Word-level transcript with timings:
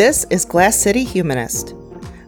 This 0.00 0.24
is 0.30 0.46
Glass 0.46 0.78
City 0.78 1.04
Humanist, 1.04 1.74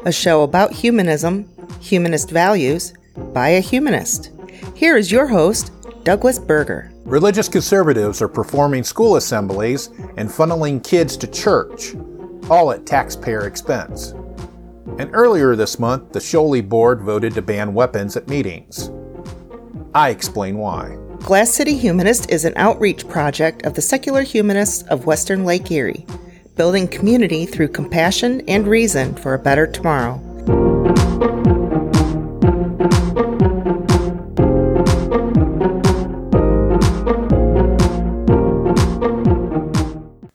a 0.05 0.13
show 0.13 0.43
about 0.43 0.75
humanism, 0.75 1.49
humanist 1.81 2.29
values, 2.29 2.93
by 3.33 3.49
a 3.49 3.61
humanist. 3.61 4.31
Here 4.75 4.99
is 4.99 5.11
your 5.11 5.27
host, 5.27 5.73
Douglas 6.05 6.39
Berger. 6.39 6.93
Religious 7.07 7.49
conservatives 7.49 8.21
are 8.21 8.29
performing 8.29 8.85
school 8.85 9.17
assemblies 9.17 9.87
and 10.19 10.29
funneling 10.29 10.85
kids 10.85 11.17
to 11.17 11.27
church, 11.27 11.95
all 12.51 12.73
at 12.73 12.85
taxpayer 12.85 13.47
expense. 13.47 14.11
And 14.99 15.09
earlier 15.15 15.57
this 15.57 15.79
month, 15.79 16.13
the 16.13 16.19
Sholey 16.19 16.61
board 16.61 17.01
voted 17.01 17.33
to 17.33 17.41
ban 17.41 17.73
weapons 17.73 18.19
at 18.19 18.29
meetings. 18.29 18.91
I 19.95 20.11
explain 20.11 20.59
why. 20.59 20.99
Glass 21.21 21.51
City 21.51 21.79
Humanist 21.79 22.31
is 22.31 22.45
an 22.45 22.53
outreach 22.57 23.09
project 23.09 23.65
of 23.65 23.73
the 23.73 23.81
secular 23.81 24.21
humanists 24.21 24.83
of 24.89 25.07
Western 25.07 25.47
Lake 25.47 25.71
Erie, 25.71 26.05
building 26.55 26.87
community 26.87 27.47
through 27.47 27.69
compassion 27.69 28.43
and 28.49 28.67
reason 28.67 29.15
for 29.15 29.35
a 29.35 29.39
better 29.39 29.67
tomorrow. 29.67 30.21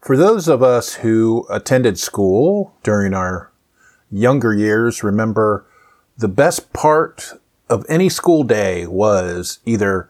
For 0.02 0.16
those 0.16 0.48
of 0.48 0.64
us 0.64 0.96
who 0.96 1.46
attended 1.50 2.00
school 2.00 2.74
during 2.82 3.14
our 3.14 3.52
younger 4.10 4.54
years, 4.54 5.04
remember 5.04 5.66
the 6.18 6.30
best 6.30 6.72
part 6.72 7.34
of 7.70 7.86
any 7.90 8.08
school 8.08 8.44
day 8.44 8.88
was 8.88 9.60
either 9.66 10.10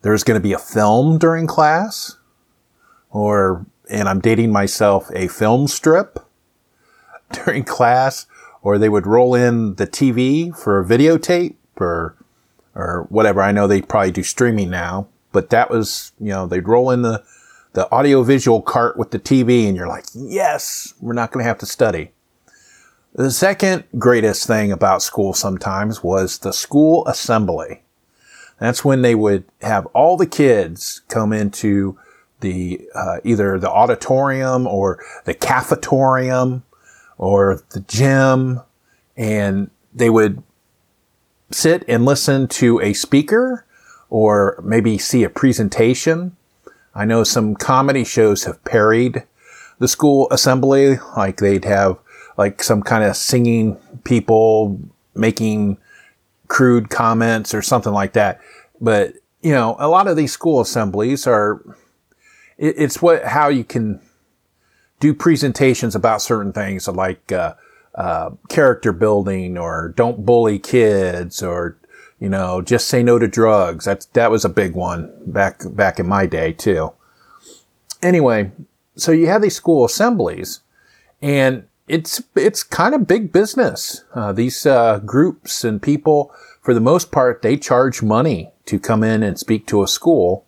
there's 0.00 0.24
going 0.24 0.40
to 0.40 0.42
be 0.42 0.54
a 0.54 0.58
film 0.58 1.18
during 1.18 1.46
class 1.46 2.16
or, 3.10 3.66
and 3.88 4.08
I'm 4.08 4.20
dating 4.20 4.52
myself, 4.52 5.10
a 5.14 5.28
film 5.28 5.68
strip 5.68 6.18
during 7.32 7.64
class, 7.64 8.26
or 8.62 8.78
they 8.78 8.88
would 8.88 9.06
roll 9.06 9.34
in 9.34 9.76
the 9.76 9.86
TV 9.86 10.56
for 10.56 10.80
a 10.80 10.84
videotape 10.84 11.56
or, 11.76 12.16
or 12.74 13.06
whatever. 13.08 13.42
I 13.42 13.52
know 13.52 13.66
they 13.66 13.82
probably 13.82 14.10
do 14.10 14.22
streaming 14.22 14.70
now, 14.70 15.08
but 15.32 15.50
that 15.50 15.70
was, 15.70 16.12
you 16.18 16.30
know, 16.30 16.46
they'd 16.46 16.66
roll 16.66 16.90
in 16.90 17.02
the, 17.02 17.22
the 17.74 17.90
audiovisual 17.92 18.62
cart 18.62 18.96
with 18.96 19.10
the 19.10 19.18
TV 19.18 19.68
and 19.68 19.76
you're 19.76 19.86
like, 19.86 20.06
yes, 20.14 20.94
we're 21.00 21.12
not 21.12 21.30
going 21.30 21.44
to 21.44 21.48
have 21.48 21.58
to 21.58 21.66
study. 21.66 22.12
The 23.14 23.30
second 23.30 23.84
greatest 23.98 24.46
thing 24.46 24.72
about 24.72 25.00
school 25.00 25.32
sometimes 25.32 26.02
was 26.02 26.38
the 26.38 26.52
school 26.52 27.06
assembly. 27.06 27.82
That's 28.58 28.84
when 28.84 29.02
they 29.02 29.14
would 29.14 29.44
have 29.62 29.86
all 29.86 30.16
the 30.16 30.26
kids 30.26 31.02
come 31.08 31.32
into 31.32 31.98
the 32.40 32.80
uh, 32.94 33.18
either 33.24 33.58
the 33.58 33.70
auditorium 33.70 34.66
or 34.66 35.02
the 35.24 35.34
cafetorium 35.34 36.62
or 37.18 37.62
the 37.70 37.80
gym, 37.80 38.60
and 39.16 39.70
they 39.94 40.10
would 40.10 40.42
sit 41.50 41.84
and 41.88 42.04
listen 42.04 42.46
to 42.48 42.80
a 42.80 42.92
speaker 42.92 43.64
or 44.10 44.60
maybe 44.62 44.98
see 44.98 45.24
a 45.24 45.30
presentation 45.30 46.36
I 46.96 47.04
know 47.04 47.24
some 47.24 47.54
comedy 47.54 48.04
shows 48.04 48.44
have 48.44 48.64
parried 48.64 49.22
the 49.78 49.86
school 49.86 50.28
assembly, 50.30 50.98
like 51.14 51.36
they'd 51.36 51.66
have 51.66 51.98
like 52.38 52.62
some 52.62 52.82
kind 52.82 53.04
of 53.04 53.14
singing 53.16 53.76
people 54.04 54.80
making 55.14 55.76
crude 56.48 56.88
comments 56.88 57.52
or 57.52 57.60
something 57.60 57.92
like 57.92 58.14
that. 58.14 58.40
But, 58.80 59.12
you 59.42 59.52
know, 59.52 59.76
a 59.78 59.88
lot 59.88 60.08
of 60.08 60.16
these 60.16 60.32
school 60.32 60.58
assemblies 60.58 61.26
are, 61.26 61.62
it, 62.58 62.74
it's 62.78 63.02
what, 63.02 63.24
how 63.24 63.48
you 63.48 63.64
can 63.64 64.00
do 65.00 65.12
presentations 65.14 65.94
about 65.94 66.22
certain 66.22 66.52
things 66.52 66.88
like, 66.88 67.32
uh, 67.32 67.54
uh, 67.94 68.30
character 68.48 68.92
building 68.92 69.56
or 69.56 69.94
don't 69.96 70.26
bully 70.26 70.58
kids 70.58 71.42
or 71.42 71.78
you 72.18 72.28
know, 72.28 72.62
just 72.62 72.88
say 72.88 73.02
no 73.02 73.18
to 73.18 73.28
drugs. 73.28 73.84
That's, 73.84 74.06
that 74.06 74.30
was 74.30 74.44
a 74.44 74.48
big 74.48 74.74
one 74.74 75.12
back, 75.26 75.60
back 75.72 75.98
in 75.98 76.08
my 76.08 76.26
day 76.26 76.52
too. 76.52 76.92
Anyway, 78.02 78.52
so 78.94 79.12
you 79.12 79.26
have 79.26 79.42
these 79.42 79.56
school 79.56 79.84
assemblies 79.84 80.60
and 81.20 81.66
it's, 81.88 82.22
it's 82.34 82.62
kind 82.62 82.94
of 82.94 83.06
big 83.06 83.32
business. 83.32 84.04
Uh, 84.14 84.32
these, 84.32 84.64
uh, 84.66 84.98
groups 85.00 85.62
and 85.62 85.80
people, 85.80 86.32
for 86.62 86.74
the 86.74 86.80
most 86.80 87.12
part, 87.12 87.42
they 87.42 87.56
charge 87.56 88.02
money 88.02 88.50
to 88.64 88.80
come 88.80 89.04
in 89.04 89.22
and 89.22 89.38
speak 89.38 89.66
to 89.66 89.82
a 89.82 89.88
school. 89.88 90.46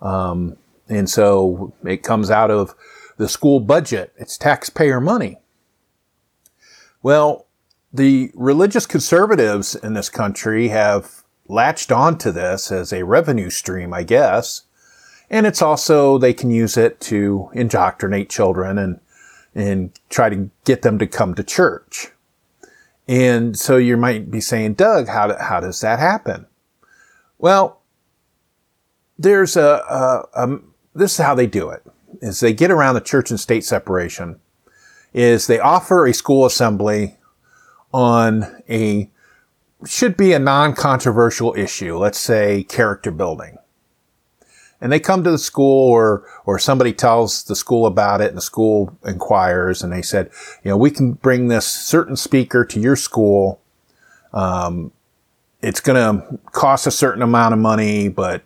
Um, 0.00 0.56
and 0.88 1.08
so 1.08 1.72
it 1.84 2.02
comes 2.02 2.30
out 2.30 2.50
of 2.50 2.74
the 3.16 3.28
school 3.28 3.60
budget. 3.60 4.12
It's 4.16 4.38
taxpayer 4.38 5.00
money. 5.00 5.38
Well, 7.02 7.46
the 7.92 8.30
religious 8.34 8.86
conservatives 8.86 9.74
in 9.74 9.94
this 9.94 10.08
country 10.08 10.68
have 10.68 11.24
latched 11.46 11.90
onto 11.90 12.30
this 12.30 12.70
as 12.70 12.92
a 12.92 13.04
revenue 13.04 13.50
stream, 13.50 13.92
I 13.94 14.02
guess. 14.02 14.62
And 15.30 15.46
it's 15.46 15.62
also, 15.62 16.18
they 16.18 16.32
can 16.32 16.50
use 16.50 16.76
it 16.76 17.00
to 17.02 17.50
indoctrinate 17.52 18.30
children 18.30 18.78
and, 18.78 19.00
and 19.54 19.98
try 20.08 20.28
to 20.30 20.50
get 20.64 20.82
them 20.82 20.98
to 20.98 21.06
come 21.06 21.34
to 21.34 21.42
church. 21.42 22.12
And 23.06 23.58
so 23.58 23.76
you 23.76 23.96
might 23.96 24.30
be 24.30 24.40
saying, 24.40 24.74
Doug, 24.74 25.08
how, 25.08 25.28
do, 25.28 25.34
how 25.40 25.60
does 25.60 25.80
that 25.80 25.98
happen? 25.98 26.46
Well, 27.38 27.80
there's 29.18 29.56
a, 29.56 29.82
a, 29.90 30.24
a, 30.34 30.58
this 30.98 31.18
is 31.18 31.24
how 31.24 31.34
they 31.34 31.46
do 31.46 31.70
it 31.70 31.82
is 32.20 32.40
they 32.40 32.52
get 32.52 32.70
around 32.70 32.94
the 32.94 33.00
church 33.00 33.30
and 33.30 33.38
state 33.38 33.64
separation 33.64 34.40
is 35.14 35.46
they 35.46 35.58
offer 35.58 36.06
a 36.06 36.14
school 36.14 36.44
assembly 36.44 37.16
on 37.92 38.62
a 38.68 39.10
should 39.86 40.16
be 40.16 40.32
a 40.32 40.38
non-controversial 40.38 41.54
issue. 41.56 41.96
Let's 41.96 42.18
say 42.18 42.64
character 42.64 43.12
building. 43.12 43.58
And 44.80 44.92
they 44.92 45.00
come 45.00 45.24
to 45.24 45.30
the 45.30 45.38
school 45.38 45.90
or, 45.90 46.24
or 46.44 46.58
somebody 46.58 46.92
tells 46.92 47.44
the 47.44 47.56
school 47.56 47.86
about 47.86 48.20
it 48.20 48.28
and 48.28 48.36
the 48.36 48.42
school 48.42 48.96
inquires 49.04 49.82
and 49.82 49.92
they 49.92 50.02
said, 50.02 50.30
you 50.62 50.70
know, 50.70 50.76
we 50.76 50.90
can 50.90 51.14
bring 51.14 51.48
this 51.48 51.66
certain 51.66 52.16
speaker 52.16 52.64
to 52.64 52.80
your 52.80 52.96
school. 52.96 53.60
Um, 54.32 54.92
it's 55.62 55.80
going 55.80 55.96
to 55.96 56.38
cost 56.52 56.86
a 56.86 56.92
certain 56.92 57.22
amount 57.22 57.54
of 57.54 57.60
money, 57.60 58.08
but 58.08 58.42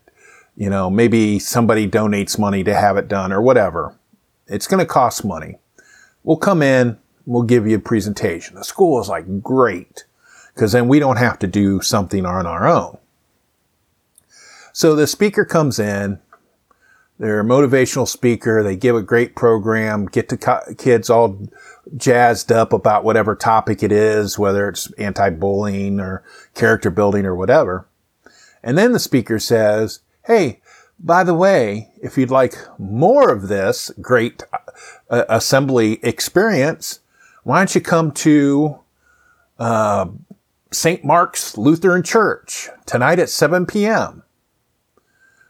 you 0.63 0.71
know, 0.71 0.89
maybe 0.89 1.41
somebody 1.41 1.89
donates 1.89 2.39
money 2.39 2.63
to 2.63 2.73
have 2.73 2.97
it 2.97 3.09
done 3.09 3.33
or 3.33 3.43
whatever. 3.43 3.99
It's 4.47 4.69
going 4.69 4.79
to 4.79 4.87
cost 4.87 5.25
money. 5.25 5.57
We'll 6.23 6.37
come 6.37 6.63
in, 6.63 6.99
we'll 7.27 7.43
give 7.43 7.67
you 7.67 7.79
a 7.79 7.81
presentation. 7.81 8.55
The 8.55 8.63
school 8.63 9.01
is 9.01 9.09
like, 9.09 9.43
great, 9.43 10.05
because 10.55 10.71
then 10.71 10.87
we 10.87 11.01
don't 11.01 11.17
have 11.17 11.41
to 11.41 11.49
do 11.49 11.81
something 11.81 12.25
on 12.25 12.47
our 12.47 12.69
own. 12.69 12.99
So 14.73 14.95
the 14.95 15.09
speaker 15.09 15.45
comes 15.45 15.81
in, 15.81 16.21
they're 17.19 17.41
a 17.41 17.45
motivational 17.45 18.07
speaker, 18.07 18.63
they 18.63 18.77
give 18.77 18.95
a 18.95 19.03
great 19.03 19.35
program, 19.35 20.07
get 20.07 20.29
the 20.29 20.77
kids 20.79 21.11
all 21.11 21.41
jazzed 21.97 22.53
up 22.53 22.73
about 22.73 23.03
whatever 23.03 23.35
topic 23.35 23.83
it 23.83 23.91
is, 23.91 24.39
whether 24.39 24.69
it's 24.69 24.93
anti-bullying 24.93 25.99
or 25.99 26.23
character 26.55 26.91
building 26.91 27.27
or 27.27 27.35
whatever. 27.35 27.89
And 28.63 28.79
then 28.79 28.93
the 28.93 29.01
speaker 29.01 29.41
says, 29.41 30.03
Hey, 30.25 30.61
by 31.01 31.25
the 31.25 31.35
way, 31.35 31.91
if 32.01 32.17
you'd 32.17 32.31
like 32.31 32.55
more 32.79 33.31
of 33.33 33.49
this 33.49 33.91
great 34.01 34.45
uh, 35.11 35.25
assembly 35.29 35.99
experience, 36.05 37.01
why 37.43 37.59
don't 37.59 37.75
you 37.75 37.81
come 37.81 38.13
to 38.13 38.79
uh, 39.59 40.07
St. 40.71 41.05
Mark's 41.05 41.59
Lutheran 41.59 42.05
Church 42.05 42.69
tonight 42.87 43.19
at 43.19 43.31
7 43.31 43.67
p.m. 43.67 44.23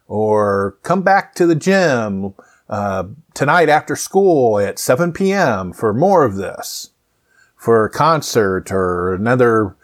Or 0.08 0.78
come 0.82 1.02
back 1.02 1.34
to 1.34 1.44
the 1.44 1.54
gym 1.54 2.32
uh, 2.70 3.04
tonight 3.34 3.68
after 3.68 3.94
school 3.94 4.58
at 4.58 4.78
7 4.78 5.12
p.m. 5.12 5.74
for 5.74 5.92
more 5.92 6.24
of 6.24 6.36
this, 6.36 6.92
for 7.56 7.84
a 7.84 7.90
concert 7.90 8.72
or 8.72 9.12
another 9.12 9.76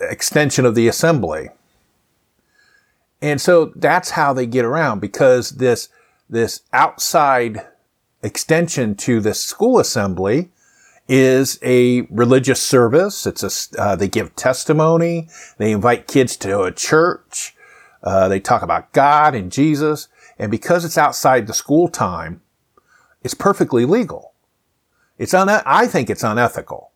extension 0.00 0.64
of 0.64 0.74
the 0.74 0.88
assembly. 0.88 1.50
And 3.22 3.40
so 3.40 3.72
that's 3.76 4.10
how 4.10 4.32
they 4.32 4.46
get 4.46 4.64
around 4.64 5.00
because 5.00 5.50
this, 5.52 5.88
this 6.28 6.60
outside 6.72 7.66
extension 8.22 8.94
to 8.96 9.20
the 9.20 9.34
school 9.34 9.78
assembly 9.78 10.50
is 11.08 11.58
a 11.62 12.02
religious 12.02 12.60
service. 12.60 13.26
It's 13.26 13.42
a, 13.42 13.80
uh, 13.80 13.96
they 13.96 14.08
give 14.08 14.34
testimony. 14.36 15.28
They 15.58 15.72
invite 15.72 16.08
kids 16.08 16.36
to 16.38 16.62
a 16.62 16.72
church. 16.72 17.54
Uh, 18.02 18.28
they 18.28 18.40
talk 18.40 18.62
about 18.62 18.92
God 18.92 19.34
and 19.34 19.50
Jesus. 19.50 20.08
And 20.38 20.50
because 20.50 20.84
it's 20.84 20.98
outside 20.98 21.46
the 21.46 21.54
school 21.54 21.88
time, 21.88 22.42
it's 23.22 23.34
perfectly 23.34 23.84
legal. 23.84 24.34
It's 25.18 25.32
un- 25.32 25.48
I 25.48 25.86
think 25.86 26.10
it's 26.10 26.22
unethical 26.22 26.90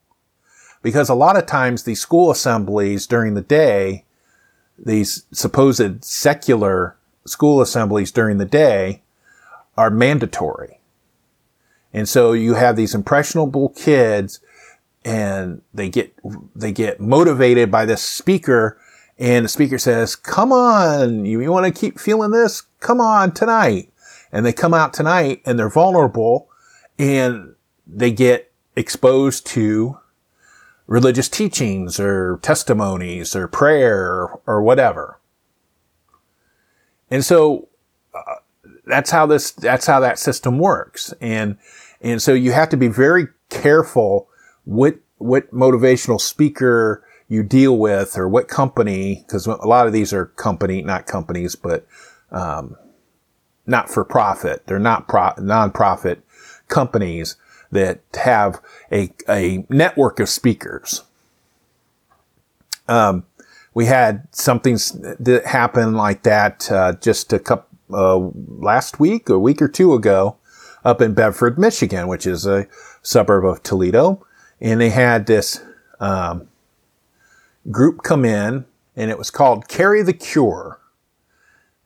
because 0.83 1.09
a 1.09 1.15
lot 1.15 1.37
of 1.37 1.47
times 1.47 1.85
these 1.85 2.01
school 2.01 2.31
assemblies 2.31 3.07
during 3.07 3.35
the 3.35 3.41
day, 3.41 4.05
these 4.85 5.25
supposed 5.33 6.05
secular 6.05 6.97
school 7.27 7.61
assemblies 7.61 8.11
during 8.11 8.39
the 8.39 8.45
day 8.45 9.03
are 9.77 9.91
mandatory. 9.91 10.81
And 11.93 12.09
so 12.09 12.33
you 12.33 12.55
have 12.55 12.77
these 12.77 12.95
impressionable 12.95 13.71
kids 13.71 14.41
and 15.05 15.63
they 15.73 15.89
get, 15.89 16.15
they 16.55 16.73
get 16.73 17.01
motivated 17.01 17.71
by 17.71 17.85
this 17.85 18.03
speaker 18.03 18.79
and 19.21 19.45
the 19.45 19.51
speaker 19.51 19.77
says, 19.79 20.17
come 20.17 20.51
on, 20.51 21.27
you, 21.27 21.43
you 21.43 21.53
want 21.53 21.67
to 21.67 21.79
keep 21.79 22.01
feeling 22.01 22.31
this? 22.31 22.63
Come 22.81 23.03
on 23.03 23.33
tonight. 23.33 23.93
And 24.33 24.47
they 24.47 24.53
come 24.55 24.73
out 24.73 24.95
tonight 24.95 25.43
and 25.45 25.59
they're 25.59 25.69
vulnerable 25.69 26.49
and 26.99 27.55
they 27.87 28.13
get 28.13 28.51
exposed 28.77 29.47
to 29.49 30.00
religious 30.91 31.29
teachings 31.29 32.01
or 32.01 32.41
testimonies 32.43 33.37
or 33.37 33.47
prayer 33.47 34.29
or, 34.45 34.61
whatever. 34.61 35.21
And 37.09 37.25
so 37.25 37.69
uh, 38.13 38.41
that's 38.87 39.13
how 39.13 39.25
this, 39.25 39.53
that's 39.53 39.87
how 39.87 40.01
that 40.01 40.19
system 40.19 40.59
works. 40.59 41.15
And, 41.21 41.59
and 42.01 42.21
so 42.21 42.35
you 42.35 42.51
have 42.51 42.71
to 42.71 42.77
be 42.77 42.89
very 42.89 43.29
careful 43.51 44.29
what, 44.65 44.97
what 45.19 45.53
motivational 45.53 46.21
speaker 46.21 47.05
you 47.29 47.45
deal 47.45 47.79
with 47.79 48.19
or 48.19 48.29
what 48.29 48.49
company, 48.49 49.23
because 49.25 49.47
a 49.47 49.53
lot 49.53 49.87
of 49.87 49.93
these 49.93 50.13
are 50.13 50.27
company, 50.27 50.83
not 50.83 51.07
companies, 51.07 51.55
but, 51.55 51.87
um, 52.33 52.77
not 53.65 53.89
for 53.89 54.05
profit. 54.05 54.67
They're 54.67 54.81
not 54.81 55.07
pro- 55.07 55.35
non-profit 55.39 56.25
companies 56.67 57.37
that 57.71 58.01
have 58.15 58.61
a, 58.91 59.11
a 59.29 59.65
network 59.69 60.21
of 60.21 60.29
speakers. 60.29 61.05
Um, 62.89 63.25
we 63.73 63.87
had 63.87 64.27
something 64.33 64.75
that 64.75 65.43
happened 65.47 65.97
like 65.97 66.25
that 66.25 66.71
uh, 66.71 66.95
just 66.95 67.33
a 67.33 67.39
couple 67.39 67.67
uh, 67.93 68.31
last 68.59 69.01
week, 69.01 69.29
a 69.29 69.39
week 69.39 69.61
or 69.63 69.69
two 69.69 69.95
ago, 69.95 70.37
up 70.85 71.01
in 71.01 71.15
Bedford, 71.15 71.59
Michigan, 71.59 72.09
which 72.09 72.27
is 72.27 72.47
a 72.47 72.67
suburb 73.03 73.45
of 73.45 73.63
Toledo, 73.63 74.25
and 74.61 74.81
they 74.81 74.91
had 74.91 75.27
this 75.27 75.63
um, 76.01 76.49
group 77.71 78.03
come 78.03 78.25
in, 78.25 78.65
and 78.97 79.11
it 79.11 79.19
was 79.19 79.31
called 79.31 79.69
Carry 79.69 80.03
the 80.03 80.13
Cure. 80.13 80.80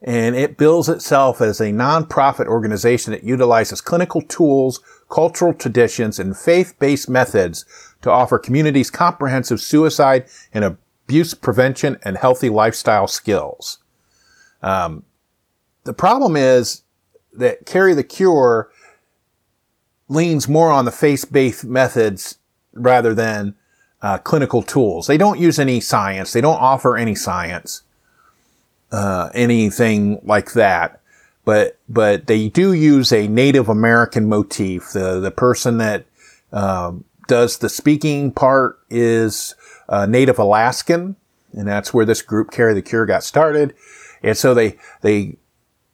And 0.06 0.36
it 0.36 0.58
bills 0.58 0.90
itself 0.90 1.40
as 1.40 1.62
a 1.62 1.72
nonprofit 1.72 2.46
organization 2.46 3.12
that 3.12 3.24
utilizes 3.24 3.80
clinical 3.80 4.20
tools, 4.20 4.80
cultural 5.08 5.54
traditions, 5.54 6.18
and 6.18 6.36
faith-based 6.36 7.08
methods 7.08 7.64
to 8.02 8.10
offer 8.10 8.38
communities 8.38 8.90
comprehensive 8.90 9.62
suicide 9.62 10.26
and 10.52 10.62
abuse 10.62 11.32
prevention 11.32 11.96
and 12.02 12.18
healthy 12.18 12.50
lifestyle 12.50 13.06
skills. 13.06 13.78
Um, 14.62 15.04
the 15.84 15.94
problem 15.94 16.36
is 16.36 16.82
that 17.32 17.64
Carry 17.64 17.94
the 17.94 18.04
Cure 18.04 18.70
leans 20.08 20.46
more 20.46 20.70
on 20.70 20.84
the 20.84 20.92
faith-based 20.92 21.64
methods 21.64 22.38
rather 22.74 23.14
than 23.14 23.54
uh, 24.02 24.18
clinical 24.18 24.62
tools. 24.62 25.06
They 25.06 25.16
don't 25.16 25.40
use 25.40 25.58
any 25.58 25.80
science. 25.80 26.34
They 26.34 26.42
don't 26.42 26.60
offer 26.60 26.94
any 26.94 27.14
science 27.14 27.83
uh, 28.94 29.28
anything 29.34 30.20
like 30.22 30.52
that. 30.52 31.00
But 31.44 31.78
but 31.88 32.28
they 32.28 32.48
do 32.48 32.72
use 32.72 33.12
a 33.12 33.26
Native 33.26 33.68
American 33.68 34.28
motif. 34.28 34.92
The 34.92 35.18
the 35.20 35.32
person 35.32 35.78
that 35.78 36.06
um, 36.52 37.04
does 37.26 37.58
the 37.58 37.68
speaking 37.68 38.30
part 38.30 38.78
is 38.88 39.56
uh, 39.88 40.06
Native 40.06 40.38
Alaskan, 40.38 41.16
and 41.52 41.66
that's 41.66 41.92
where 41.92 42.06
this 42.06 42.22
group 42.22 42.52
Carry 42.52 42.72
the 42.72 42.82
Cure 42.82 43.04
got 43.04 43.24
started. 43.24 43.74
And 44.22 44.38
so 44.38 44.54
they 44.54 44.78
they 45.02 45.36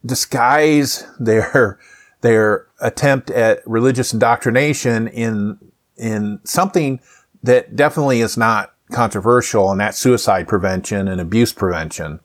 disguise 0.05 1.05
their 1.19 1.79
their 2.21 2.67
attempt 2.79 3.31
at 3.31 3.67
religious 3.67 4.13
indoctrination 4.13 5.07
in 5.07 5.57
in 5.97 6.39
something 6.43 6.99
that 7.41 7.75
definitely 7.75 8.21
is 8.21 8.37
not 8.37 8.73
controversial, 8.91 9.71
and 9.71 9.81
that's 9.81 9.97
suicide 9.97 10.47
prevention 10.47 11.07
and 11.07 11.19
abuse 11.19 11.51
prevention 11.51 12.19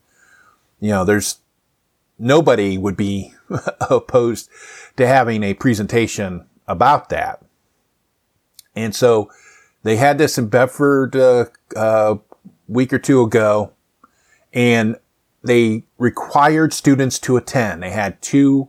you 0.81 0.91
know, 0.91 1.05
there's 1.05 1.39
nobody 2.19 2.79
would 2.79 2.97
be 2.97 3.33
opposed 3.91 4.49
to 4.97 5.07
having 5.07 5.43
a 5.43 5.55
presentation 5.55 6.47
about 6.67 7.09
that. 7.11 7.43
And 8.75 8.95
so 8.95 9.31
they 9.83 9.97
had 9.97 10.19
this 10.19 10.39
in 10.39 10.49
Bedford 10.49 11.17
uh, 11.17 11.47
a 11.75 11.79
uh, 11.79 12.19
week 12.69 12.93
or 12.93 12.99
two 12.99 13.23
ago, 13.23 13.73
and 14.53 14.97
they 15.43 15.85
required 15.99 16.73
students 16.73 17.19
to 17.21 17.37
attend. 17.37 17.83
They 17.83 17.91
had 17.91 18.21
two 18.21 18.69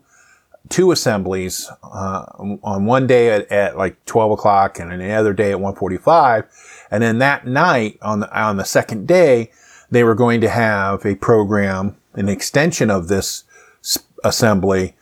two 0.69 0.91
assemblies 0.91 1.69
uh, 1.81 2.25
on 2.61 2.85
one 2.85 3.07
day 3.07 3.29
at, 3.29 3.49
at, 3.49 3.77
like 3.77 4.03
12 4.03 4.33
o'clock 4.33 4.79
and 4.79 4.91
another 4.91 5.33
day 5.33 5.51
at 5.51 5.59
1:45, 5.59 6.45
and 6.91 7.01
then 7.01 7.19
that 7.19 7.47
night 7.47 7.97
on 8.01 8.19
the 8.19 8.39
on 8.39 8.57
the 8.57 8.65
second 8.65 9.07
day 9.07 9.51
they 9.89 10.03
were 10.03 10.15
going 10.15 10.41
to 10.41 10.49
have 10.49 11.05
a 11.05 11.15
program, 11.15 11.95
an 12.13 12.29
extension 12.29 12.89
of 12.89 13.07
this 13.07 13.43
assembly 14.23 14.95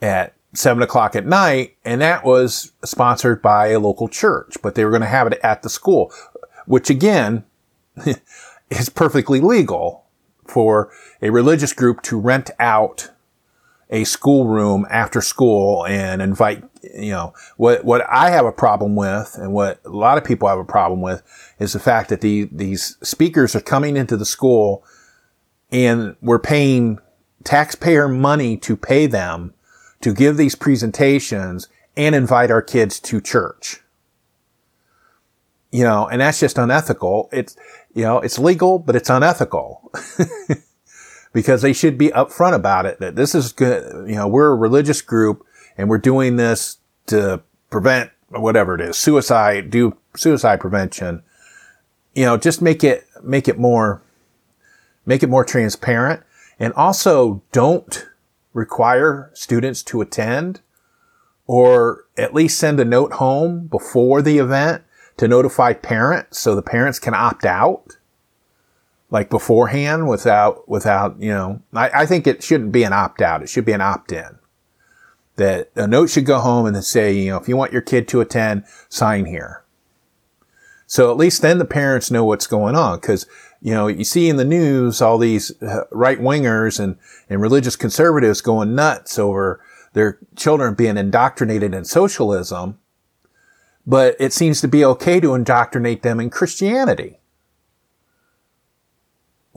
at 0.00 0.34
seven 0.54 0.82
o'clock 0.82 1.16
at 1.16 1.26
night. 1.26 1.76
And 1.84 2.00
that 2.00 2.24
was 2.24 2.72
sponsored 2.84 3.42
by 3.42 3.68
a 3.68 3.78
local 3.78 4.08
church, 4.08 4.56
but 4.62 4.74
they 4.74 4.84
were 4.84 4.90
going 4.90 5.02
to 5.02 5.08
have 5.08 5.26
it 5.26 5.38
at 5.42 5.62
the 5.62 5.68
school, 5.68 6.12
which 6.66 6.90
again 6.90 7.44
is 8.70 8.88
perfectly 8.88 9.40
legal 9.40 10.04
for 10.46 10.90
a 11.20 11.30
religious 11.30 11.72
group 11.72 12.02
to 12.02 12.18
rent 12.18 12.50
out 12.58 13.10
a 13.90 14.04
schoolroom 14.04 14.86
after 14.90 15.20
school 15.20 15.86
and 15.86 16.20
invite, 16.20 16.62
you 16.94 17.10
know, 17.10 17.34
what, 17.56 17.84
what 17.84 18.04
I 18.08 18.30
have 18.30 18.46
a 18.46 18.52
problem 18.52 18.96
with 18.96 19.36
and 19.38 19.52
what 19.52 19.80
a 19.84 19.90
lot 19.90 20.18
of 20.18 20.24
people 20.24 20.48
have 20.48 20.58
a 20.58 20.64
problem 20.64 21.00
with 21.00 21.22
is 21.58 21.72
the 21.72 21.80
fact 21.80 22.08
that 22.10 22.20
the, 22.20 22.48
these 22.52 22.96
speakers 23.02 23.54
are 23.54 23.60
coming 23.60 23.96
into 23.96 24.16
the 24.16 24.24
school 24.24 24.84
and 25.70 26.16
we're 26.20 26.38
paying 26.38 26.98
taxpayer 27.44 28.08
money 28.08 28.56
to 28.56 28.76
pay 28.76 29.06
them 29.06 29.54
to 30.00 30.14
give 30.14 30.36
these 30.36 30.54
presentations 30.54 31.68
and 31.96 32.14
invite 32.14 32.50
our 32.50 32.62
kids 32.62 33.00
to 33.00 33.20
church. 33.20 33.80
You 35.70 35.84
know, 35.84 36.08
and 36.08 36.20
that's 36.20 36.40
just 36.40 36.56
unethical. 36.56 37.28
It's, 37.30 37.56
you 37.94 38.02
know, 38.02 38.20
it's 38.20 38.38
legal, 38.38 38.78
but 38.78 38.96
it's 38.96 39.10
unethical. 39.10 39.92
because 41.32 41.62
they 41.62 41.72
should 41.72 41.98
be 41.98 42.08
upfront 42.08 42.54
about 42.54 42.86
it 42.86 43.00
that 43.00 43.16
this 43.16 43.34
is 43.34 43.52
good. 43.52 44.08
You 44.08 44.16
know, 44.16 44.28
we're 44.28 44.50
a 44.50 44.56
religious 44.56 45.02
group 45.02 45.44
and 45.76 45.88
we're 45.88 45.98
doing 45.98 46.36
this 46.36 46.77
to 47.08 47.42
prevent 47.70 48.10
whatever 48.28 48.74
it 48.74 48.80
is, 48.80 48.96
suicide, 48.96 49.70
do 49.70 49.96
suicide 50.16 50.60
prevention. 50.60 51.22
You 52.14 52.24
know, 52.24 52.36
just 52.36 52.60
make 52.60 52.82
it, 52.84 53.06
make 53.22 53.48
it 53.48 53.58
more, 53.58 54.02
make 55.06 55.22
it 55.22 55.28
more 55.28 55.44
transparent 55.44 56.22
and 56.58 56.72
also 56.74 57.42
don't 57.52 58.06
require 58.52 59.30
students 59.34 59.82
to 59.84 60.00
attend 60.00 60.60
or 61.46 62.04
at 62.16 62.34
least 62.34 62.58
send 62.58 62.80
a 62.80 62.84
note 62.84 63.14
home 63.14 63.66
before 63.68 64.20
the 64.20 64.38
event 64.38 64.82
to 65.16 65.28
notify 65.28 65.72
parents 65.72 66.38
so 66.38 66.54
the 66.54 66.62
parents 66.62 66.98
can 66.98 67.14
opt 67.14 67.44
out 67.44 67.96
like 69.10 69.30
beforehand 69.30 70.06
without, 70.08 70.68
without, 70.68 71.20
you 71.20 71.30
know, 71.30 71.62
I, 71.72 71.90
I 72.02 72.06
think 72.06 72.26
it 72.26 72.42
shouldn't 72.42 72.72
be 72.72 72.82
an 72.82 72.92
opt 72.92 73.22
out. 73.22 73.42
It 73.42 73.48
should 73.48 73.64
be 73.64 73.72
an 73.72 73.80
opt 73.80 74.12
in. 74.12 74.38
That 75.38 75.70
a 75.74 75.86
note 75.86 76.10
should 76.10 76.26
go 76.26 76.38
home 76.38 76.66
and 76.66 76.74
then 76.76 76.82
say, 76.82 77.12
you 77.12 77.30
know, 77.30 77.36
if 77.38 77.48
you 77.48 77.56
want 77.56 77.72
your 77.72 77.82
kid 77.82 78.06
to 78.08 78.20
attend, 78.20 78.64
sign 78.88 79.24
here. 79.24 79.64
So 80.86 81.10
at 81.10 81.16
least 81.16 81.42
then 81.42 81.58
the 81.58 81.64
parents 81.64 82.10
know 82.10 82.24
what's 82.24 82.46
going 82.46 82.74
on. 82.74 83.00
Cause, 83.00 83.26
you 83.60 83.72
know, 83.72 83.86
you 83.86 84.04
see 84.04 84.28
in 84.28 84.36
the 84.36 84.44
news 84.44 85.00
all 85.00 85.18
these 85.18 85.50
uh, 85.62 85.84
right 85.90 86.18
wingers 86.18 86.80
and, 86.80 86.96
and 87.28 87.40
religious 87.40 87.76
conservatives 87.76 88.40
going 88.40 88.74
nuts 88.74 89.18
over 89.18 89.60
their 89.92 90.18
children 90.36 90.74
being 90.74 90.96
indoctrinated 90.96 91.74
in 91.74 91.84
socialism. 91.84 92.78
But 93.86 94.16
it 94.20 94.32
seems 94.32 94.60
to 94.60 94.68
be 94.68 94.84
okay 94.84 95.20
to 95.20 95.34
indoctrinate 95.34 96.02
them 96.02 96.20
in 96.20 96.30
Christianity 96.30 97.18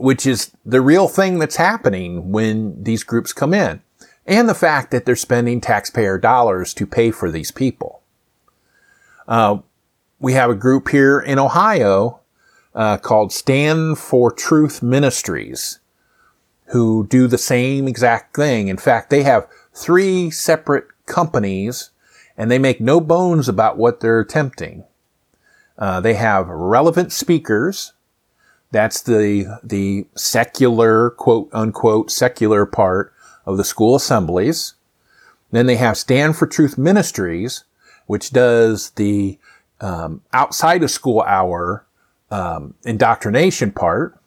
which 0.02 0.26
is 0.26 0.50
the 0.66 0.80
real 0.80 1.06
thing 1.06 1.38
that's 1.38 1.54
happening 1.54 2.32
when 2.32 2.82
these 2.82 3.04
groups 3.04 3.32
come 3.32 3.54
in. 3.54 3.80
And 4.26 4.48
the 4.48 4.54
fact 4.54 4.90
that 4.90 5.04
they're 5.04 5.16
spending 5.16 5.60
taxpayer 5.60 6.18
dollars 6.18 6.72
to 6.74 6.86
pay 6.86 7.10
for 7.10 7.30
these 7.30 7.50
people. 7.50 8.02
Uh, 9.26 9.58
we 10.20 10.34
have 10.34 10.50
a 10.50 10.54
group 10.54 10.88
here 10.88 11.18
in 11.20 11.38
Ohio 11.38 12.20
uh, 12.74 12.98
called 12.98 13.32
Stand 13.32 13.98
for 13.98 14.30
Truth 14.30 14.82
Ministries 14.82 15.80
who 16.66 17.06
do 17.06 17.26
the 17.26 17.38
same 17.38 17.86
exact 17.86 18.34
thing. 18.34 18.68
In 18.68 18.78
fact, 18.78 19.10
they 19.10 19.24
have 19.24 19.46
three 19.74 20.30
separate 20.30 20.86
companies 21.06 21.90
and 22.36 22.50
they 22.50 22.58
make 22.58 22.80
no 22.80 23.00
bones 23.00 23.48
about 23.48 23.76
what 23.76 24.00
they're 24.00 24.20
attempting. 24.20 24.84
Uh, 25.76 26.00
they 26.00 26.14
have 26.14 26.48
relevant 26.48 27.12
speakers 27.12 27.92
that's 28.72 29.02
the, 29.02 29.60
the 29.62 30.06
secular, 30.16 31.10
quote 31.10 31.50
unquote, 31.52 32.10
secular 32.10 32.64
part 32.64 33.12
of 33.46 33.56
the 33.56 33.64
school 33.64 33.94
assemblies. 33.94 34.74
Then 35.50 35.66
they 35.66 35.76
have 35.76 35.96
Stand 35.96 36.36
for 36.36 36.46
Truth 36.46 36.78
Ministries, 36.78 37.64
which 38.06 38.30
does 38.30 38.90
the 38.90 39.38
um, 39.80 40.22
outside 40.32 40.82
of 40.82 40.90
school 40.90 41.22
hour 41.22 41.86
um, 42.30 42.74
indoctrination 42.84 43.72
part. 43.72 44.18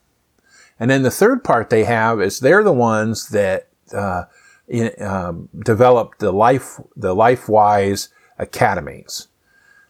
And 0.80 0.92
then 0.92 1.04
the 1.04 1.12
third 1.12 1.44
part 1.44 1.70
they 1.70 1.86
have 1.86 2.22
is 2.22 2.40
they're 2.40 2.64
the 2.64 2.74
ones 2.74 3.30
that 3.30 3.70
uh, 3.94 4.26
in, 4.68 4.92
um, 5.02 5.50
developed 5.64 6.20
the 6.20 6.32
life 6.32 6.80
the 6.96 7.16
LifeWise 7.16 8.10
academies. 8.38 9.28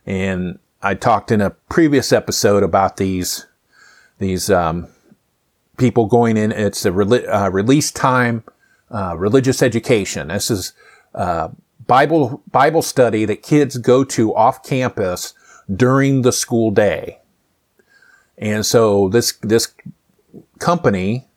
And 0.05 0.59
I 0.81 0.93
talked 0.93 1.31
in 1.31 1.41
a 1.41 1.49
previous 1.49 2.13
episode 2.13 2.63
about 2.63 2.97
these 2.97 3.47
these 4.19 4.49
um, 4.49 4.87
people 5.77 6.05
going 6.05 6.37
in. 6.37 6.51
It's 6.51 6.85
a 6.85 6.91
re- 6.91 7.25
uh, 7.25 7.49
release 7.49 7.91
time 7.91 8.43
uh, 8.91 9.15
religious 9.17 9.61
education. 9.61 10.27
This 10.27 10.51
is 10.51 10.73
uh, 11.13 11.49
Bible 11.87 12.41
Bible 12.51 12.81
study 12.81 13.25
that 13.25 13.43
kids 13.43 13.77
go 13.77 14.03
to 14.03 14.35
off 14.35 14.63
campus 14.63 15.33
during 15.73 16.21
the 16.21 16.31
school 16.31 16.71
day. 16.71 17.19
And 18.37 18.65
so 18.65 19.09
this 19.09 19.33
this 19.41 19.73
company 20.59 21.27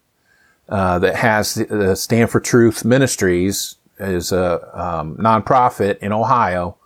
uh, 0.68 0.98
that 0.98 1.16
has 1.16 1.54
the 1.54 1.94
Stand 1.94 2.30
for 2.30 2.40
Truth 2.40 2.84
Ministries 2.84 3.76
is 3.98 4.32
a 4.32 4.80
um, 4.80 5.16
nonprofit 5.16 5.98
in 5.98 6.12
Ohio, 6.12 6.76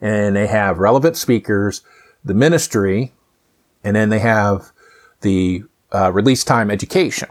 and 0.00 0.36
they 0.36 0.46
have 0.46 0.78
relevant 0.78 1.16
speakers, 1.16 1.82
the 2.24 2.34
ministry, 2.34 3.12
and 3.84 3.94
then 3.96 4.08
they 4.08 4.20
have 4.20 4.72
the 5.20 5.64
uh, 5.92 6.10
release 6.12 6.44
time 6.44 6.70
education. 6.70 7.28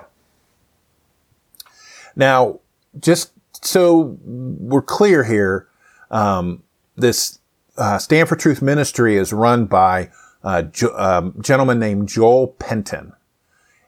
Now, 2.15 2.59
just 2.99 3.31
so 3.63 4.17
we're 4.23 4.81
clear 4.81 5.23
here, 5.23 5.67
um, 6.09 6.63
this 6.95 7.39
uh, 7.77 7.97
Stand 7.97 8.29
for 8.29 8.35
Truth 8.35 8.61
Ministry 8.61 9.15
is 9.15 9.33
run 9.33 9.65
by 9.65 10.11
a 10.43 10.63
jo- 10.63 10.95
um, 10.97 11.35
gentleman 11.41 11.79
named 11.79 12.09
Joel 12.09 12.47
Penton. 12.47 13.13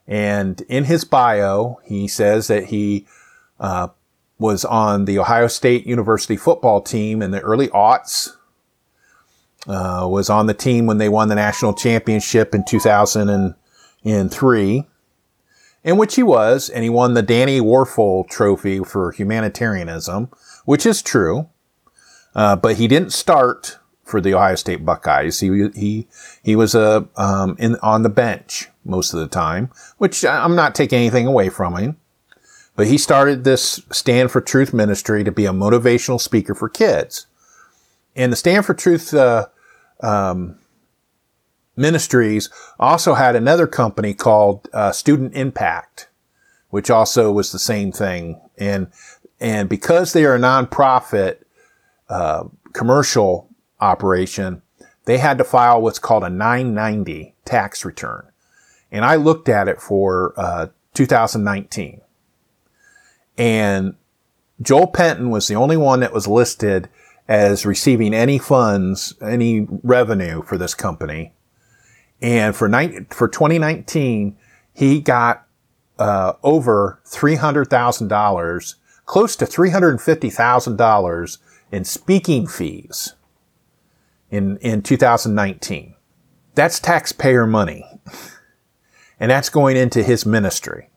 And 0.06 0.60
in 0.62 0.84
his 0.84 1.04
bio, 1.04 1.80
he 1.84 2.08
says 2.08 2.48
that 2.48 2.66
he 2.66 3.06
uh, 3.58 3.88
was 4.38 4.64
on 4.64 5.06
the 5.06 5.18
Ohio 5.18 5.48
State 5.48 5.86
University 5.86 6.36
football 6.36 6.80
team 6.80 7.22
in 7.22 7.30
the 7.30 7.40
early 7.40 7.68
aughts. 7.68 8.30
Uh, 9.66 10.06
was 10.10 10.28
on 10.28 10.46
the 10.46 10.52
team 10.52 10.84
when 10.84 10.98
they 10.98 11.08
won 11.08 11.28
the 11.28 11.34
national 11.34 11.72
championship 11.72 12.54
in 12.54 12.62
2003, 12.64 14.86
in 15.84 15.98
which 15.98 16.16
he 16.16 16.22
was, 16.22 16.70
and 16.70 16.82
he 16.82 16.90
won 16.90 17.14
the 17.14 17.22
Danny 17.22 17.60
Wuerffel 17.60 18.28
Trophy 18.28 18.82
for 18.82 19.12
humanitarianism, 19.12 20.30
which 20.64 20.86
is 20.86 21.02
true. 21.02 21.48
Uh, 22.34 22.56
but 22.56 22.76
he 22.76 22.88
didn't 22.88 23.12
start 23.12 23.78
for 24.02 24.20
the 24.20 24.34
Ohio 24.34 24.56
State 24.56 24.84
Buckeyes. 24.84 25.40
He 25.40 25.68
he 25.74 26.08
he 26.42 26.56
was 26.56 26.74
a 26.74 27.06
uh, 27.16 27.22
um, 27.22 27.56
in 27.58 27.76
on 27.76 28.02
the 28.02 28.08
bench 28.08 28.68
most 28.84 29.12
of 29.12 29.20
the 29.20 29.28
time, 29.28 29.70
which 29.98 30.24
I'm 30.24 30.56
not 30.56 30.74
taking 30.74 30.98
anything 30.98 31.26
away 31.26 31.48
from 31.48 31.76
him. 31.76 31.96
But 32.76 32.88
he 32.88 32.98
started 32.98 33.44
this 33.44 33.82
Stand 33.92 34.32
for 34.32 34.40
Truth 34.40 34.74
ministry 34.74 35.22
to 35.22 35.30
be 35.30 35.46
a 35.46 35.52
motivational 35.52 36.20
speaker 36.20 36.54
for 36.54 36.68
kids, 36.68 37.26
and 38.16 38.32
the 38.32 38.36
Stand 38.36 38.66
for 38.66 38.74
Truth 38.74 39.14
uh, 39.14 39.46
um, 40.02 40.58
ministries 41.76 42.50
also 42.78 43.14
had 43.14 43.36
another 43.36 43.66
company 43.66 44.14
called 44.14 44.68
uh, 44.72 44.92
Student 44.92 45.34
Impact, 45.34 46.08
which 46.70 46.90
also 46.90 47.32
was 47.32 47.52
the 47.52 47.58
same 47.58 47.92
thing. 47.92 48.40
And 48.58 48.88
and 49.40 49.68
because 49.68 50.12
they 50.12 50.24
are 50.24 50.36
a 50.36 50.38
nonprofit 50.40 51.38
uh, 52.08 52.44
commercial 52.72 53.48
operation, 53.80 54.62
they 55.04 55.18
had 55.18 55.38
to 55.38 55.44
file 55.44 55.82
what's 55.82 55.98
called 55.98 56.24
a 56.24 56.30
990 56.30 57.34
tax 57.44 57.84
return. 57.84 58.26
And 58.90 59.04
I 59.04 59.16
looked 59.16 59.48
at 59.48 59.68
it 59.68 59.80
for 59.80 60.34
uh, 60.36 60.68
2019. 60.94 62.00
And 63.36 63.96
Joel 64.62 64.86
Penton 64.86 65.30
was 65.30 65.48
the 65.48 65.56
only 65.56 65.76
one 65.76 66.00
that 66.00 66.12
was 66.12 66.28
listed 66.28 66.88
as 67.26 67.66
receiving 67.66 68.14
any 68.14 68.38
funds, 68.38 69.14
any 69.20 69.66
revenue 69.82 70.42
for 70.42 70.56
this 70.56 70.74
company. 70.74 71.32
And 72.20 72.54
for, 72.54 72.68
for 73.10 73.28
2019, 73.28 74.36
he 74.72 75.00
got 75.00 75.46
uh, 75.98 76.34
over 76.42 77.00
$300,000, 77.06 78.74
close 79.06 79.36
to 79.36 79.44
$350,000 79.44 81.38
in 81.70 81.84
speaking 81.84 82.46
fees 82.46 83.14
in, 84.30 84.56
in 84.58 84.82
2019. 84.82 85.94
That's 86.54 86.78
taxpayer 86.78 87.46
money. 87.46 87.84
And 89.20 89.30
that's 89.30 89.48
going 89.48 89.76
into 89.76 90.02
his 90.02 90.26
ministry. 90.26 90.90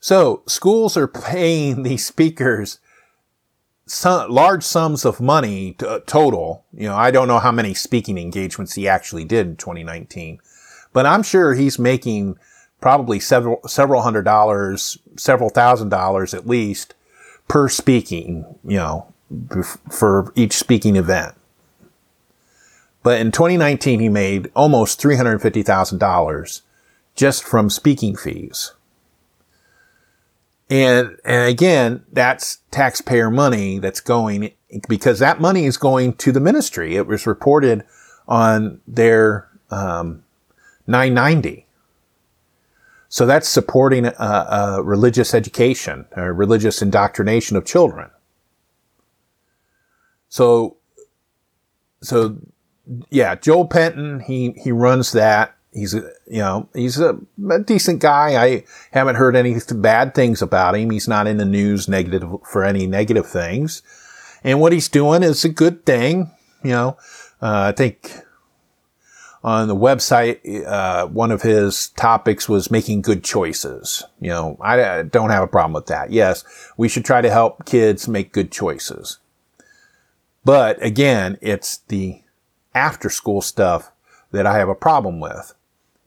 So 0.00 0.42
schools 0.46 0.96
are 0.96 1.08
paying 1.08 1.82
these 1.82 2.06
speakers 2.06 2.78
some, 3.88 4.30
large 4.30 4.62
sums 4.62 5.04
of 5.04 5.20
money 5.20 5.76
uh, 5.80 6.00
total. 6.06 6.64
You 6.72 6.88
know, 6.88 6.96
I 6.96 7.10
don't 7.10 7.28
know 7.28 7.38
how 7.38 7.52
many 7.52 7.74
speaking 7.74 8.18
engagements 8.18 8.74
he 8.74 8.88
actually 8.88 9.24
did 9.24 9.46
in 9.46 9.56
2019, 9.56 10.40
but 10.92 11.06
I'm 11.06 11.22
sure 11.22 11.54
he's 11.54 11.78
making 11.78 12.38
probably 12.80 13.18
several, 13.18 13.60
several 13.66 14.02
hundred 14.02 14.22
dollars, 14.22 14.98
several 15.16 15.50
thousand 15.50 15.88
dollars 15.88 16.34
at 16.34 16.46
least 16.46 16.94
per 17.48 17.68
speaking, 17.68 18.44
you 18.64 18.76
know, 18.76 19.12
for 19.90 20.32
each 20.36 20.52
speaking 20.52 20.96
event. 20.96 21.34
But 23.02 23.20
in 23.20 23.32
2019, 23.32 24.00
he 24.00 24.08
made 24.08 24.50
almost 24.54 25.00
$350,000 25.00 26.60
just 27.14 27.44
from 27.44 27.70
speaking 27.70 28.16
fees. 28.16 28.72
And, 30.70 31.16
and 31.24 31.48
again, 31.48 32.04
that's 32.12 32.58
taxpayer 32.70 33.30
money 33.30 33.78
that's 33.78 34.00
going 34.00 34.52
because 34.86 35.18
that 35.18 35.40
money 35.40 35.64
is 35.64 35.78
going 35.78 36.14
to 36.14 36.30
the 36.30 36.40
ministry. 36.40 36.96
It 36.96 37.06
was 37.06 37.26
reported 37.26 37.84
on 38.26 38.80
their, 38.86 39.48
um, 39.70 40.24
990. 40.86 41.66
So 43.08 43.24
that's 43.24 43.48
supporting 43.48 44.06
a, 44.06 44.80
religious 44.82 45.34
education, 45.34 46.06
a 46.12 46.32
religious 46.32 46.82
indoctrination 46.82 47.56
of 47.56 47.64
children. 47.64 48.10
So, 50.28 50.76
so 52.02 52.38
yeah, 53.10 53.34
Joel 53.34 53.66
Penton, 53.66 54.20
he, 54.20 54.52
he 54.62 54.72
runs 54.72 55.12
that. 55.12 55.56
He's 55.72 55.94
a, 55.94 56.10
you 56.26 56.38
know, 56.38 56.68
he's 56.74 56.98
a, 56.98 57.18
a, 57.50 57.58
decent 57.60 58.00
guy. 58.00 58.42
I 58.42 58.64
haven't 58.90 59.16
heard 59.16 59.36
any 59.36 59.56
bad 59.74 60.14
things 60.14 60.40
about 60.40 60.74
him. 60.74 60.90
He's 60.90 61.06
not 61.06 61.26
in 61.26 61.36
the 61.36 61.44
news 61.44 61.88
negative 61.88 62.30
for 62.50 62.64
any 62.64 62.86
negative 62.86 63.26
things. 63.26 63.82
And 64.42 64.60
what 64.60 64.72
he's 64.72 64.88
doing 64.88 65.22
is 65.22 65.44
a 65.44 65.48
good 65.48 65.84
thing. 65.84 66.30
You 66.64 66.70
know, 66.70 66.96
uh, 67.42 67.68
I 67.68 67.72
think 67.72 68.10
on 69.44 69.68
the 69.68 69.76
website, 69.76 70.66
uh, 70.66 71.06
one 71.06 71.30
of 71.30 71.42
his 71.42 71.88
topics 71.90 72.48
was 72.48 72.70
making 72.70 73.02
good 73.02 73.22
choices. 73.22 74.02
You 74.20 74.30
know, 74.30 74.56
I, 74.60 74.82
I 74.82 75.02
don't 75.02 75.30
have 75.30 75.42
a 75.42 75.48
problem 75.48 75.74
with 75.74 75.86
that. 75.86 76.10
Yes, 76.10 76.44
we 76.76 76.88
should 76.88 77.04
try 77.04 77.20
to 77.20 77.30
help 77.30 77.64
kids 77.64 78.08
make 78.08 78.32
good 78.32 78.50
choices. 78.50 79.18
But 80.44 80.82
again, 80.82 81.38
it's 81.40 81.78
the 81.88 82.22
after 82.74 83.10
school 83.10 83.42
stuff 83.42 83.92
that 84.30 84.46
I 84.46 84.58
have 84.58 84.68
a 84.68 84.74
problem 84.74 85.20
with. 85.20 85.54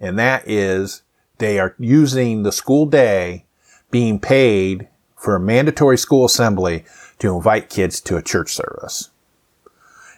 And 0.02 0.20
that 0.20 0.44
is 0.50 1.04
they 1.38 1.60
are 1.60 1.76
using 1.80 2.44
the 2.44 2.52
school 2.52 2.86
day 2.86 3.46
being 3.92 4.20
paid 4.20 4.90
for 5.16 5.36
a 5.36 5.40
mandatory 5.40 5.98
school 5.98 6.26
assembly 6.26 6.84
to 7.20 7.36
invite 7.36 7.70
kids 7.70 8.02
to 8.02 8.18
a 8.18 8.22
church 8.22 8.52
service. 8.54 9.12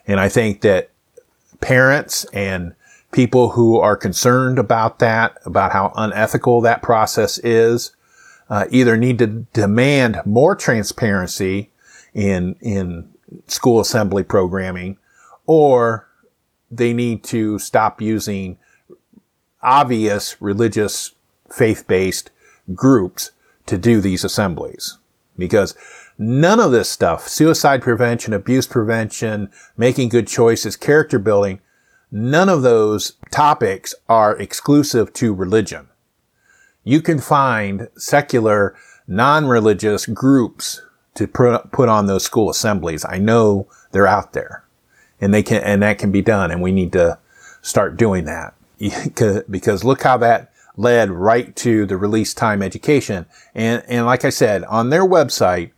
And 0.08 0.20
I 0.20 0.30
think 0.30 0.62
that 0.62 0.90
parents 1.60 2.26
and 2.34 2.74
people 3.12 3.50
who 3.50 3.78
are 3.78 3.96
concerned 3.98 4.58
about 4.58 5.00
that, 5.00 5.38
about 5.46 5.74
how 5.74 5.92
unethical 5.96 6.62
that 6.62 6.82
process 6.82 7.38
is, 7.40 7.96
uh, 8.50 8.66
either 8.70 8.98
need 8.98 9.20
to 9.20 9.28
demand 9.28 10.22
more 10.26 10.56
transparency 10.56 11.72
in, 12.14 12.56
in 12.62 13.10
school 13.48 13.80
assembly 13.80 14.24
programming, 14.24 14.98
or 15.46 16.08
they 16.72 16.94
need 16.94 17.24
to 17.24 17.60
stop 17.60 18.02
using 18.02 18.58
obvious 19.64 20.42
religious 20.42 21.14
faith-based 21.52 22.32
groups 22.74 23.32
to 23.66 23.78
do 23.78 24.02
these 24.02 24.24
assemblies. 24.24 24.98
Because 25.38 25.76
none 26.18 26.60
of 26.60 26.72
this 26.72 26.90
stuff, 26.90 27.28
suicide 27.28 27.82
prevention, 27.82 28.34
abuse 28.34 28.68
prevention, 28.68 29.50
making 29.76 30.10
good 30.10 30.28
choices, 30.28 30.76
character 30.76 31.18
building, 31.18 31.60
none 32.12 32.50
of 32.50 32.62
those 32.62 33.14
topics 33.32 33.96
are 34.08 34.38
exclusive 34.38 35.12
to 35.14 35.34
religion. 35.34 35.88
You 36.84 37.02
can 37.02 37.20
find 37.20 37.88
secular, 37.98 38.76
non-religious 39.08 40.06
groups 40.06 40.82
to 41.16 41.28
put 41.28 41.90
on 41.90 42.06
those 42.06 42.24
school 42.24 42.50
assemblies. 42.50 43.06
I 43.06 43.18
know 43.18 43.68
they're 43.92 44.08
out 44.08 44.34
there. 44.34 44.64
and 45.24 45.34
they 45.34 45.42
can, 45.42 45.64
and 45.64 45.82
that 45.82 45.98
can 45.98 46.12
be 46.12 46.22
done. 46.22 46.52
And 46.52 46.62
we 46.62 46.74
need 46.74 46.92
to 46.94 47.18
start 47.62 47.96
doing 47.96 48.26
that 48.26 48.54
because 49.50 49.84
look 49.84 50.04
how 50.04 50.18
that 50.18 50.52
led 50.76 51.12
right 51.12 51.56
to 51.58 51.86
the 51.86 51.98
release 51.98 52.34
time 52.34 52.62
education. 52.62 53.26
And, 53.54 53.84
and 53.88 54.06
like 54.06 54.26
I 54.26 54.30
said, 54.30 54.64
on 54.66 54.90
their 54.90 55.06
website, 55.06 55.72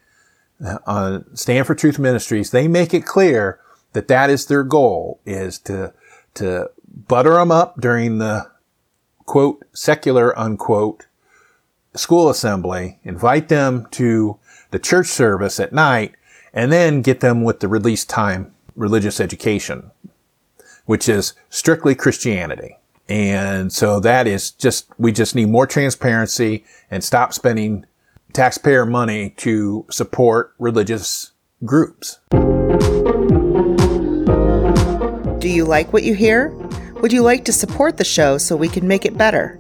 uh, 0.65 0.77
on 0.85 1.35
Stand 1.35 1.67
for 1.67 1.75
Truth 1.75 1.99
Ministries, 1.99 2.51
they 2.51 2.67
make 2.67 2.93
it 2.93 3.05
clear 3.05 3.59
that 3.93 4.07
that 4.07 4.29
is 4.29 4.45
their 4.45 4.63
goal 4.63 5.19
is 5.25 5.59
to, 5.59 5.93
to 6.35 6.69
butter 7.07 7.33
them 7.33 7.51
up 7.51 7.79
during 7.79 8.19
the 8.19 8.49
quote, 9.25 9.63
secular 9.73 10.37
unquote 10.37 11.07
school 11.93 12.29
assembly, 12.29 12.99
invite 13.03 13.47
them 13.49 13.87
to 13.91 14.37
the 14.71 14.79
church 14.79 15.07
service 15.07 15.59
at 15.59 15.73
night, 15.73 16.13
and 16.53 16.71
then 16.71 17.01
get 17.01 17.19
them 17.19 17.43
with 17.43 17.59
the 17.59 17.67
release 17.67 18.05
time 18.05 18.53
religious 18.75 19.19
education, 19.19 19.91
which 20.85 21.07
is 21.07 21.33
strictly 21.49 21.95
Christianity. 21.95 22.77
And 23.07 23.71
so 23.71 23.99
that 23.99 24.25
is 24.27 24.51
just, 24.51 24.87
we 24.97 25.11
just 25.11 25.35
need 25.35 25.49
more 25.49 25.67
transparency 25.67 26.65
and 26.89 27.03
stop 27.03 27.33
spending 27.33 27.85
taxpayer 28.33 28.85
money 28.85 29.31
to 29.37 29.85
support 29.91 30.53
religious 30.59 31.33
groups. 31.63 32.19
Do 35.39 35.49
you 35.49 35.65
like 35.65 35.93
what 35.93 36.03
you 36.03 36.15
hear? 36.15 36.49
Would 37.01 37.13
you 37.13 37.21
like 37.21 37.45
to 37.45 37.53
support 37.53 37.97
the 37.97 38.03
show 38.03 38.39
so 38.39 38.55
we 38.55 38.67
can 38.67 38.87
make 38.87 39.05
it 39.05 39.15
better? 39.17 39.59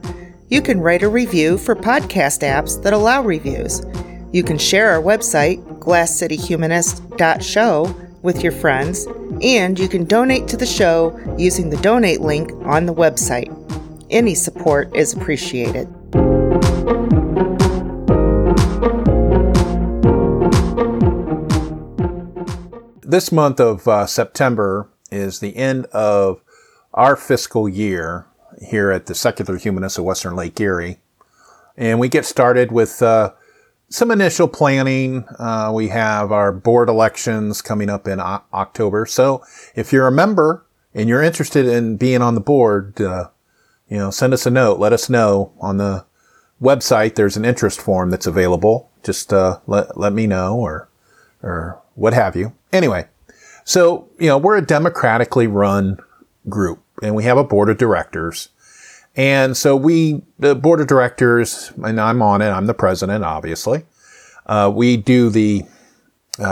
You 0.49 0.61
can 0.61 0.79
write 0.79 1.03
a 1.03 1.09
review 1.09 1.57
for 1.57 1.75
podcast 1.75 2.41
apps 2.41 2.81
that 2.83 2.93
allow 2.93 3.21
reviews. 3.21 3.83
You 4.31 4.43
can 4.43 4.57
share 4.57 4.91
our 4.91 5.01
website, 5.01 5.61
glasscityhumanist.show, 5.79 7.95
with 8.25 8.43
your 8.43 8.51
friends, 8.51 9.07
and 9.41 9.79
you 9.79 9.87
can 9.87 10.03
donate 10.03 10.47
to 10.49 10.57
the 10.57 10.65
show 10.65 11.17
using 11.37 11.69
the 11.69 11.77
donate 11.77 12.19
link 12.19 12.51
on 12.65 12.87
the 12.87 12.93
website. 12.93 13.51
Any 14.09 14.35
support 14.35 14.93
is 14.95 15.13
appreciated. 15.13 15.87
This 23.01 23.31
month 23.31 23.59
of 23.59 23.87
uh, 23.87 24.07
September 24.07 24.89
is 25.11 25.39
the 25.39 25.55
end 25.55 25.85
of 25.93 26.41
our 26.93 27.15
fiscal 27.15 27.69
year 27.69 28.25
here 28.61 28.91
at 28.91 29.05
the 29.05 29.13
Secular 29.15 29.57
Humanists 29.57 29.99
of 29.99 30.05
Western 30.05 30.35
Lake 30.35 30.59
Erie. 30.59 30.97
And 31.77 31.99
we 31.99 32.09
get 32.09 32.25
started 32.25 32.71
with 32.71 33.01
uh, 33.01 33.33
some 33.89 34.11
initial 34.11 34.47
planning. 34.47 35.25
Uh, 35.39 35.71
we 35.73 35.89
have 35.89 36.31
our 36.31 36.51
board 36.51 36.89
elections 36.89 37.61
coming 37.61 37.89
up 37.89 38.07
in 38.07 38.19
o- 38.19 38.43
October. 38.53 39.05
So 39.05 39.43
if 39.75 39.93
you're 39.93 40.07
a 40.07 40.11
member 40.11 40.65
and 40.93 41.07
you're 41.09 41.21
interested 41.21 41.65
in 41.65 41.97
being 41.97 42.21
on 42.21 42.35
the 42.35 42.41
board, 42.41 42.99
uh, 42.99 43.29
you 43.89 43.97
know, 43.97 44.09
send 44.09 44.33
us 44.33 44.45
a 44.45 44.51
note. 44.51 44.79
Let 44.79 44.93
us 44.93 45.09
know 45.09 45.53
on 45.59 45.77
the 45.77 46.05
website. 46.61 47.15
There's 47.15 47.37
an 47.37 47.45
interest 47.45 47.79
form 47.79 48.09
that's 48.09 48.27
available. 48.27 48.89
Just 49.03 49.31
uh, 49.31 49.59
let 49.67 49.97
let 49.97 50.13
me 50.13 50.25
know 50.25 50.55
or 50.55 50.89
or 51.43 51.79
what 51.93 52.13
have 52.13 52.35
you. 52.35 52.53
Anyway, 52.73 53.07
so 53.63 54.09
you 54.19 54.27
know, 54.27 54.37
we're 54.37 54.57
a 54.57 54.65
democratically 54.65 55.47
run 55.47 55.99
group 56.49 56.81
and 57.01 57.15
we 57.15 57.23
have 57.23 57.37
a 57.37 57.43
board 57.43 57.69
of 57.69 57.77
directors. 57.77 58.49
And 59.15 59.55
so 59.55 59.75
we, 59.75 60.23
the 60.39 60.55
board 60.55 60.81
of 60.81 60.87
directors, 60.87 61.71
and 61.83 61.99
I'm 61.99 62.21
on 62.21 62.41
it, 62.41 62.49
I'm 62.49 62.65
the 62.65 62.73
president, 62.73 63.23
obviously. 63.23 63.85
Uh, 64.45 64.71
we 64.73 64.97
do 64.97 65.29
the 65.29 65.63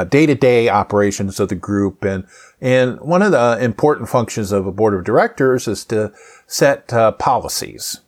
day 0.10 0.26
to 0.26 0.36
day 0.36 0.70
operations 0.70 1.40
of 1.40 1.50
the 1.50 1.56
group. 1.56 2.04
And, 2.04 2.26
and 2.62 3.00
one 3.02 3.22
of 3.22 3.32
the 3.32 3.58
important 3.62 4.10
functions 4.10 4.52
of 4.52 4.66
a 4.66 4.72
board 4.72 4.94
of 4.94 5.04
directors 5.04 5.68
is 5.68 5.84
to 5.86 6.14
set 6.48 6.94
uh, 6.94 7.12
policies 7.14 8.00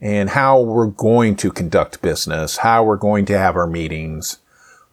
and 0.00 0.30
how 0.30 0.60
we're 0.60 0.86
going 0.86 1.36
to 1.36 1.50
conduct 1.50 2.02
business, 2.02 2.58
how 2.58 2.84
we're 2.84 2.96
going 2.96 3.24
to 3.26 3.38
have 3.38 3.56
our 3.56 3.66
meetings, 3.66 4.38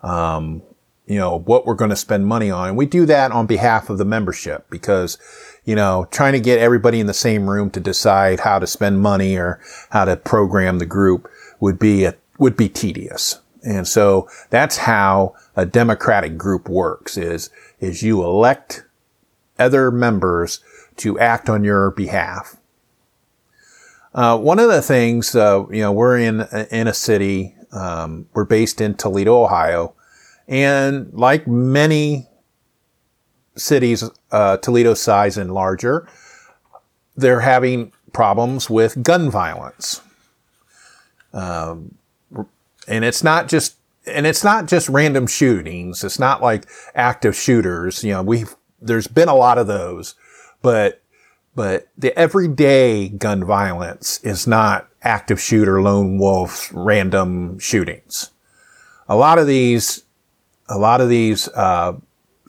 um, 0.04 0.62
you 1.08 1.18
know, 1.18 1.40
what 1.40 1.66
we're 1.66 1.74
going 1.74 1.90
to 1.90 1.96
spend 1.96 2.28
money 2.28 2.52
on. 2.52 2.70
And 2.70 2.78
we 2.78 2.86
do 2.86 3.06
that 3.08 3.32
on 3.32 3.48
behalf 3.48 3.90
of 3.90 3.98
the 3.98 4.06
membership 4.06 4.70
because 4.70 5.18
you 5.70 5.76
know, 5.76 6.08
trying 6.10 6.34
to 6.34 6.40
get 6.40 6.58
everybody 6.58 7.00
in 7.00 7.06
the 7.06 7.14
same 7.14 7.48
room 7.48 7.70
to 7.70 7.80
decide 7.80 8.40
how 8.40 8.58
to 8.58 8.66
spend 8.66 9.00
money 9.02 9.38
or 9.38 9.60
how 9.92 10.04
to 10.04 10.18
program 10.18 10.80
the 10.80 10.86
group 10.88 11.30
would 11.60 11.78
be 11.78 12.06
a, 12.06 12.16
would 12.40 12.58
be 12.58 12.68
tedious. 12.68 13.40
And 13.64 13.88
so 13.88 14.28
that's 14.50 14.78
how 14.78 15.36
a 15.56 15.68
democratic 15.68 16.40
group 16.40 16.68
works 16.68 17.18
is, 17.18 17.52
is 17.80 18.02
you 18.02 18.24
elect 18.24 18.84
other 19.60 19.92
members 19.92 20.60
to 20.96 21.20
act 21.20 21.52
on 21.52 21.64
your 21.64 21.92
behalf. 21.92 22.58
Uh, 24.16 24.40
one 24.40 24.58
of 24.58 24.70
the 24.70 24.82
things, 24.82 25.36
uh, 25.36 25.66
you 25.70 25.82
know, 25.82 25.92
we're 25.92 26.18
in, 26.18 26.48
in 26.72 26.88
a 26.88 26.96
city, 26.96 27.56
um, 27.74 28.28
we're 28.34 28.44
based 28.44 28.82
in 28.82 28.96
Toledo, 28.96 29.44
Ohio, 29.44 29.94
and 30.48 31.14
like 31.14 31.46
many 31.46 32.28
cities, 33.60 34.04
uh, 34.32 34.58
Toledo 34.58 34.94
size 34.94 35.38
and 35.38 35.54
larger, 35.54 36.08
they're 37.16 37.42
having 37.42 37.92
problems 38.14 38.70
with 38.70 39.04
gun 39.04 39.30
violence. 39.30 40.02
Um, 41.34 41.96
and 42.88 43.06
it's 43.06 43.24
not 43.24 43.48
just 43.48 43.76
and 44.08 44.26
it's 44.26 44.44
not 44.44 44.68
just 44.68 44.90
random 44.90 45.28
shootings. 45.28 46.04
It's 46.04 46.20
not 46.20 46.42
like 46.42 46.66
active 46.96 47.36
shooters. 47.36 48.04
You 48.04 48.14
know, 48.14 48.24
we've 48.24 48.56
there's 48.82 49.08
been 49.08 49.28
a 49.28 49.36
lot 49.36 49.58
of 49.58 49.68
those, 49.68 50.16
but 50.62 51.02
but 51.56 51.90
the 51.98 52.18
everyday 52.18 53.10
gun 53.10 53.44
violence 53.44 54.24
is 54.24 54.48
not 54.48 54.88
active 55.02 55.42
shooter, 55.42 55.82
lone 55.82 56.18
wolf, 56.18 56.72
random 56.74 57.60
shootings. 57.60 58.32
A 59.08 59.16
lot 59.16 59.40
of 59.40 59.48
these, 59.48 60.04
a 60.68 60.78
lot 60.78 61.02
of 61.02 61.10
these 61.10 61.48
uh, 61.50 61.94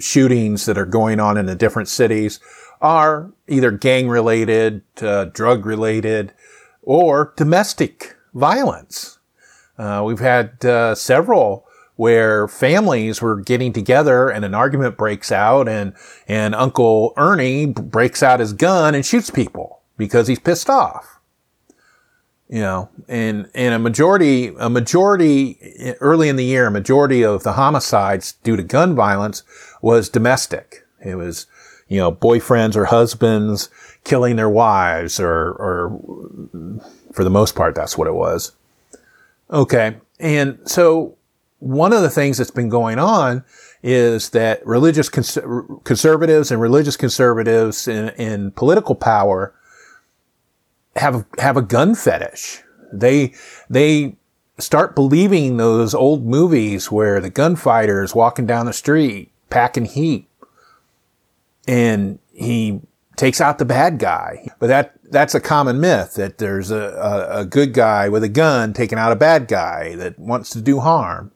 shootings 0.02 0.66
that 0.66 0.78
are 0.78 0.86
going 0.86 1.20
on 1.20 1.36
in 1.36 1.46
the 1.46 1.54
different 1.54 1.88
cities 1.88 2.40
are 2.80 3.32
either 3.46 3.70
gang 3.70 4.08
related, 4.08 4.82
uh, 5.02 5.26
drug 5.26 5.66
related, 5.66 6.32
or 6.82 7.32
domestic 7.36 8.16
violence. 8.34 9.18
Uh, 9.78 10.02
we've 10.04 10.20
had 10.20 10.64
uh, 10.64 10.94
several 10.94 11.66
where 11.96 12.48
families 12.48 13.20
were 13.20 13.36
getting 13.38 13.72
together 13.72 14.30
and 14.30 14.44
an 14.44 14.54
argument 14.54 14.96
breaks 14.96 15.30
out 15.30 15.68
and, 15.68 15.92
and 16.26 16.54
Uncle 16.54 17.12
Ernie 17.18 17.66
breaks 17.66 18.22
out 18.22 18.40
his 18.40 18.54
gun 18.54 18.94
and 18.94 19.04
shoots 19.04 19.28
people 19.28 19.82
because 19.98 20.26
he's 20.26 20.38
pissed 20.38 20.70
off 20.70 21.19
you 22.50 22.60
know, 22.60 22.88
and, 23.08 23.48
and 23.54 23.74
a 23.74 23.78
majority, 23.78 24.48
a 24.58 24.68
majority 24.68 25.56
early 26.00 26.28
in 26.28 26.34
the 26.34 26.44
year, 26.44 26.66
a 26.66 26.70
majority 26.70 27.22
of 27.22 27.44
the 27.44 27.52
homicides 27.52 28.32
due 28.42 28.56
to 28.56 28.62
gun 28.64 28.96
violence 28.96 29.44
was 29.80 30.08
domestic. 30.08 30.84
It 31.04 31.14
was, 31.14 31.46
you 31.86 31.98
know, 31.98 32.10
boyfriends 32.10 32.74
or 32.74 32.86
husbands 32.86 33.70
killing 34.02 34.34
their 34.34 34.48
wives 34.48 35.20
or, 35.20 35.52
or 35.52 36.80
for 37.12 37.22
the 37.22 37.30
most 37.30 37.54
part, 37.54 37.76
that's 37.76 37.96
what 37.96 38.08
it 38.08 38.14
was. 38.14 38.50
Okay. 39.52 39.98
And 40.18 40.58
so 40.64 41.16
one 41.60 41.92
of 41.92 42.02
the 42.02 42.10
things 42.10 42.38
that's 42.38 42.50
been 42.50 42.68
going 42.68 42.98
on 42.98 43.44
is 43.84 44.30
that 44.30 44.66
religious 44.66 45.08
cons- 45.08 45.38
conservatives 45.84 46.50
and 46.50 46.60
religious 46.60 46.96
conservatives 46.96 47.86
in, 47.86 48.08
in 48.10 48.50
political 48.50 48.96
power 48.96 49.54
have 50.96 51.24
have 51.38 51.56
a 51.56 51.62
gun 51.62 51.94
fetish. 51.94 52.62
They 52.92 53.34
they 53.68 54.16
start 54.58 54.94
believing 54.94 55.56
those 55.56 55.94
old 55.94 56.26
movies 56.26 56.90
where 56.90 57.20
the 57.20 57.30
gunfighter 57.30 58.02
is 58.02 58.14
walking 58.14 58.46
down 58.46 58.66
the 58.66 58.72
street 58.72 59.32
packing 59.48 59.86
heat 59.86 60.28
and 61.66 62.18
he 62.32 62.80
takes 63.16 63.40
out 63.40 63.58
the 63.58 63.64
bad 63.64 63.98
guy. 63.98 64.48
But 64.58 64.68
that 64.68 64.94
that's 65.10 65.34
a 65.34 65.40
common 65.40 65.80
myth 65.80 66.14
that 66.14 66.38
there's 66.38 66.70
a, 66.70 66.78
a, 66.78 67.40
a 67.40 67.44
good 67.44 67.74
guy 67.74 68.08
with 68.08 68.22
a 68.24 68.28
gun 68.28 68.72
taking 68.72 68.98
out 68.98 69.12
a 69.12 69.16
bad 69.16 69.48
guy 69.48 69.96
that 69.96 70.18
wants 70.18 70.50
to 70.50 70.60
do 70.60 70.80
harm. 70.80 71.32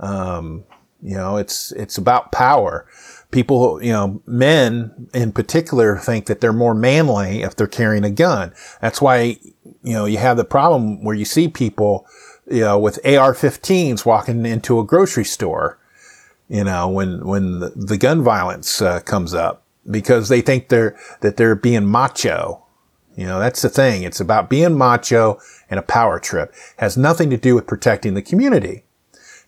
Um, 0.00 0.64
you 1.02 1.16
know, 1.16 1.36
it's 1.36 1.72
it's 1.72 1.98
about 1.98 2.32
power 2.32 2.86
people, 3.32 3.82
you 3.82 3.90
know, 3.90 4.22
men 4.26 5.08
in 5.12 5.32
particular 5.32 5.96
think 5.96 6.26
that 6.26 6.40
they're 6.40 6.52
more 6.52 6.74
manly 6.74 7.42
if 7.42 7.56
they're 7.56 7.66
carrying 7.66 8.04
a 8.04 8.10
gun. 8.10 8.52
That's 8.80 9.02
why, 9.02 9.38
you 9.82 9.94
know, 9.94 10.04
you 10.04 10.18
have 10.18 10.36
the 10.36 10.44
problem 10.44 11.02
where 11.02 11.16
you 11.16 11.24
see 11.24 11.48
people, 11.48 12.06
you 12.48 12.60
know, 12.60 12.78
with 12.78 13.04
AR-15s 13.04 14.06
walking 14.06 14.46
into 14.46 14.78
a 14.78 14.84
grocery 14.84 15.24
store, 15.24 15.78
you 16.48 16.62
know, 16.62 16.88
when, 16.88 17.26
when 17.26 17.58
the, 17.58 17.70
the 17.70 17.98
gun 17.98 18.22
violence 18.22 18.80
uh, 18.80 19.00
comes 19.00 19.34
up 19.34 19.64
because 19.90 20.28
they 20.28 20.42
think 20.42 20.68
they're, 20.68 20.96
that 21.22 21.36
they're 21.36 21.56
being 21.56 21.86
macho. 21.86 22.62
You 23.16 23.26
know, 23.26 23.40
that's 23.40 23.62
the 23.62 23.68
thing. 23.68 24.04
It's 24.04 24.20
about 24.20 24.50
being 24.50 24.76
macho 24.76 25.38
and 25.68 25.78
a 25.78 25.82
power 25.82 26.20
trip. 26.20 26.50
It 26.50 26.80
has 26.80 26.96
nothing 26.96 27.30
to 27.30 27.36
do 27.36 27.54
with 27.54 27.66
protecting 27.66 28.14
the 28.14 28.22
community 28.22 28.84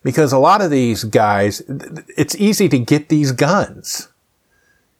because 0.05 0.31
a 0.31 0.37
lot 0.37 0.61
of 0.61 0.69
these 0.69 1.03
guys, 1.03 1.63
it's 2.15 2.35
easy 2.35 2.69
to 2.69 2.77
get 2.77 3.09
these 3.09 3.31
guns. 3.31 4.07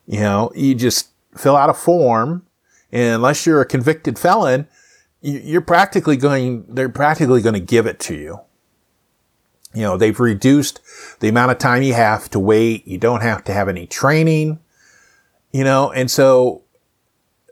You 0.07 0.19
know, 0.21 0.51
you 0.55 0.73
just 0.73 1.09
fill 1.37 1.55
out 1.55 1.69
a 1.69 1.75
form 1.75 2.43
and 2.91 3.13
unless 3.13 3.45
you're 3.45 3.61
a 3.61 3.67
convicted 3.67 4.17
felon, 4.17 4.67
you're 5.21 5.61
practically 5.61 6.17
going, 6.17 6.65
they're 6.67 6.89
practically 6.89 7.43
going 7.43 7.53
to 7.53 7.59
give 7.59 7.85
it 7.85 7.99
to 7.99 8.15
you. 8.15 8.39
You 9.75 9.83
know, 9.83 9.95
they've 9.95 10.19
reduced 10.19 10.81
the 11.19 11.27
amount 11.27 11.51
of 11.51 11.59
time 11.59 11.83
you 11.83 11.93
have 11.93 12.27
to 12.31 12.39
wait. 12.39 12.87
You 12.87 12.97
don't 12.97 13.21
have 13.21 13.43
to 13.43 13.53
have 13.53 13.69
any 13.69 13.85
training, 13.85 14.57
you 15.51 15.63
know, 15.63 15.91
and 15.91 16.09
so 16.09 16.63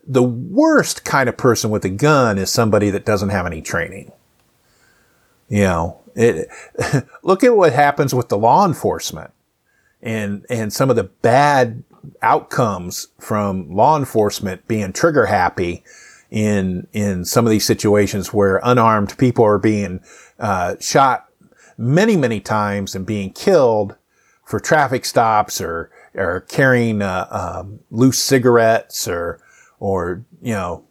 the 0.07 0.23
worst 0.23 1.05
kind 1.05 1.29
of 1.29 1.37
person 1.37 1.69
with 1.69 1.85
a 1.85 1.89
gun 1.89 2.39
is 2.39 2.49
somebody 2.49 2.89
that 2.89 3.05
doesn't 3.05 3.29
have 3.29 3.45
any 3.45 3.61
training. 3.61 4.11
You 5.49 5.63
know, 5.63 6.02
it, 6.15 6.49
look 7.23 7.43
at 7.43 7.55
what 7.55 7.73
happens 7.73 8.13
with 8.13 8.29
the 8.29 8.37
law 8.37 8.65
enforcement 8.65 9.31
and, 10.03 10.45
and 10.49 10.71
some 10.71 10.89
of 10.89 10.95
the 10.95 11.05
bad 11.05 11.83
outcomes 12.21 13.07
from 13.19 13.73
law 13.73 13.97
enforcement 13.97 14.67
being 14.67 14.91
trigger 14.91 15.25
happy 15.25 15.83
in, 16.29 16.87
in 16.91 17.23
some 17.23 17.45
of 17.45 17.51
these 17.51 17.65
situations 17.65 18.33
where 18.33 18.59
unarmed 18.63 19.17
people 19.17 19.45
are 19.45 19.57
being, 19.57 20.01
uh, 20.39 20.75
shot 20.79 21.29
many, 21.77 22.17
many 22.17 22.39
times 22.39 22.95
and 22.95 23.05
being 23.05 23.31
killed 23.31 23.95
for 24.43 24.59
traffic 24.59 25.05
stops 25.05 25.61
or, 25.61 25.89
or 26.15 26.41
carrying, 26.41 27.01
uh, 27.01 27.27
um, 27.31 27.79
loose 27.89 28.19
cigarettes 28.19 29.07
or, 29.07 29.39
or, 29.79 30.25
you 30.41 30.53
know, 30.53 30.83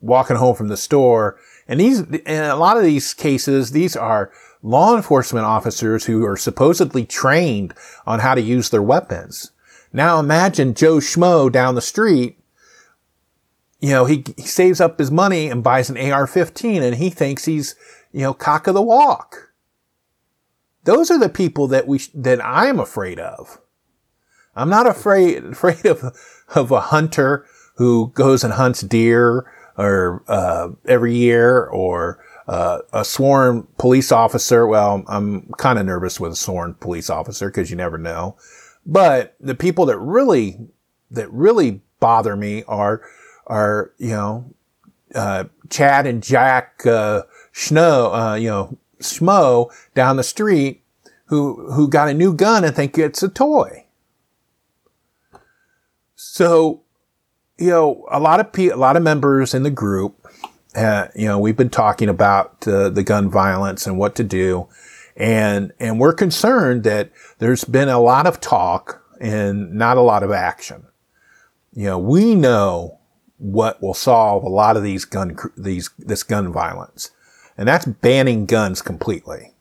walking 0.00 0.36
home 0.36 0.54
from 0.54 0.68
the 0.68 0.76
store. 0.76 1.38
And 1.66 1.80
these, 1.80 2.00
in 2.00 2.44
a 2.44 2.56
lot 2.56 2.76
of 2.76 2.82
these 2.82 3.14
cases, 3.14 3.72
these 3.72 3.96
are 3.96 4.30
law 4.62 4.96
enforcement 4.96 5.46
officers 5.46 6.04
who 6.04 6.24
are 6.24 6.36
supposedly 6.36 7.04
trained 7.04 7.74
on 8.06 8.20
how 8.20 8.34
to 8.34 8.40
use 8.40 8.70
their 8.70 8.82
weapons. 8.82 9.52
Now 9.92 10.18
imagine 10.20 10.74
Joe 10.74 10.96
Schmo 10.96 11.50
down 11.50 11.74
the 11.74 11.80
street. 11.80 12.38
You 13.80 13.90
know, 13.90 14.04
he, 14.04 14.24
he 14.36 14.42
saves 14.42 14.80
up 14.80 14.98
his 14.98 15.10
money 15.10 15.48
and 15.48 15.64
buys 15.64 15.88
an 15.88 15.96
AR-15 15.96 16.82
and 16.82 16.96
he 16.96 17.10
thinks 17.10 17.46
he's, 17.46 17.74
you 18.12 18.20
know, 18.20 18.34
cock 18.34 18.66
of 18.66 18.74
the 18.74 18.82
walk. 18.82 19.52
Those 20.84 21.10
are 21.10 21.18
the 21.18 21.28
people 21.28 21.66
that 21.68 21.86
we, 21.86 22.00
that 22.14 22.44
I'm 22.44 22.78
afraid 22.78 23.18
of. 23.18 23.58
I'm 24.54 24.68
not 24.68 24.86
afraid, 24.86 25.44
afraid 25.52 25.86
of, 25.86 26.16
of 26.54 26.70
a 26.70 26.80
hunter 26.80 27.46
who 27.76 28.12
goes 28.14 28.44
and 28.44 28.52
hunts 28.54 28.82
deer 28.82 29.50
or 29.78 30.22
uh, 30.28 30.68
every 30.86 31.14
year 31.14 31.64
or 31.64 32.22
uh, 32.48 32.78
a 32.92 33.04
sworn 33.04 33.66
police 33.78 34.12
officer. 34.12 34.66
Well, 34.66 35.04
I'm 35.08 35.52
kind 35.58 35.78
of 35.78 35.86
nervous 35.86 36.18
with 36.18 36.32
a 36.32 36.36
sworn 36.36 36.74
police 36.74 37.10
officer 37.10 37.48
because 37.48 37.70
you 37.70 37.76
never 37.76 37.98
know. 37.98 38.36
But 38.86 39.36
the 39.40 39.54
people 39.54 39.86
that 39.86 39.98
really 39.98 40.58
that 41.10 41.30
really 41.32 41.82
bother 41.98 42.36
me 42.36 42.64
are 42.66 43.02
are 43.46 43.92
you 43.98 44.10
know 44.10 44.54
uh, 45.14 45.44
Chad 45.68 46.06
and 46.06 46.22
Jack 46.22 46.84
uh, 46.86 47.22
Snow, 47.52 48.12
uh, 48.12 48.34
you 48.34 48.48
know 48.48 48.78
Schmo 49.00 49.70
down 49.94 50.16
the 50.16 50.22
street 50.22 50.82
who 51.26 51.70
who 51.72 51.88
got 51.88 52.08
a 52.08 52.14
new 52.14 52.34
gun 52.34 52.64
and 52.64 52.74
think 52.74 52.98
it's 52.98 53.22
a 53.22 53.28
toy. 53.28 53.86
So 56.14 56.82
you 57.60 57.68
know, 57.68 58.06
a 58.10 58.18
lot 58.18 58.40
of 58.40 58.52
pe- 58.52 58.68
a 58.68 58.76
lot 58.76 58.96
of 58.96 59.02
members 59.02 59.52
in 59.52 59.62
the 59.62 59.70
group, 59.70 60.19
uh, 60.74 61.08
you 61.14 61.26
know, 61.26 61.38
we've 61.38 61.56
been 61.56 61.70
talking 61.70 62.08
about 62.08 62.66
uh, 62.66 62.88
the 62.90 63.02
gun 63.02 63.30
violence 63.30 63.86
and 63.86 63.98
what 63.98 64.14
to 64.16 64.24
do, 64.24 64.68
and 65.16 65.72
and 65.80 65.98
we're 65.98 66.12
concerned 66.12 66.84
that 66.84 67.10
there's 67.38 67.64
been 67.64 67.88
a 67.88 68.00
lot 68.00 68.26
of 68.26 68.40
talk 68.40 69.02
and 69.20 69.74
not 69.74 69.96
a 69.96 70.02
lot 70.02 70.22
of 70.22 70.30
action. 70.30 70.86
You 71.72 71.86
know, 71.86 71.98
we 71.98 72.34
know 72.34 72.98
what 73.38 73.82
will 73.82 73.94
solve 73.94 74.44
a 74.44 74.48
lot 74.48 74.76
of 74.76 74.82
these 74.82 75.04
gun 75.04 75.36
these 75.56 75.90
this 75.98 76.22
gun 76.22 76.52
violence, 76.52 77.10
and 77.56 77.66
that's 77.66 77.86
banning 77.86 78.46
guns 78.46 78.82
completely. 78.82 79.54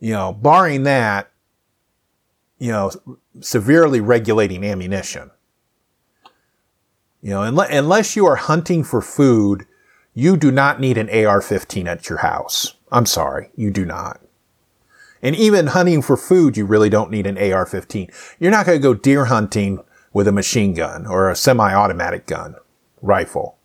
You 0.00 0.12
know, 0.12 0.32
barring 0.32 0.82
that, 0.82 1.30
you 2.58 2.70
know, 2.70 2.90
severely 3.40 4.00
regulating 4.00 4.64
ammunition 4.64 5.30
you 7.26 7.30
know, 7.30 7.42
unless 7.42 8.14
you 8.14 8.24
are 8.24 8.36
hunting 8.36 8.84
for 8.84 9.02
food, 9.02 9.66
you 10.18 10.38
do 10.38 10.50
not 10.50 10.80
need 10.80 10.96
an 10.96 11.10
AR-15 11.10 11.86
at 11.86 12.08
your 12.08 12.18
house. 12.18 12.74
I'm 12.90 13.04
sorry, 13.04 13.50
you 13.54 13.70
do 13.70 13.84
not. 13.84 14.18
And 15.20 15.36
even 15.36 15.68
hunting 15.68 16.00
for 16.00 16.16
food, 16.16 16.56
you 16.56 16.64
really 16.64 16.88
don't 16.88 17.10
need 17.10 17.26
an 17.26 17.36
AR-15. 17.36 18.10
You're 18.40 18.50
not 18.50 18.64
going 18.64 18.78
to 18.78 18.82
go 18.82 18.94
deer 18.94 19.26
hunting 19.26 19.84
with 20.14 20.26
a 20.26 20.32
machine 20.32 20.72
gun 20.72 21.06
or 21.06 21.28
a 21.28 21.36
semi-automatic 21.36 22.26
gun, 22.26 22.56
rifle. 23.02 23.58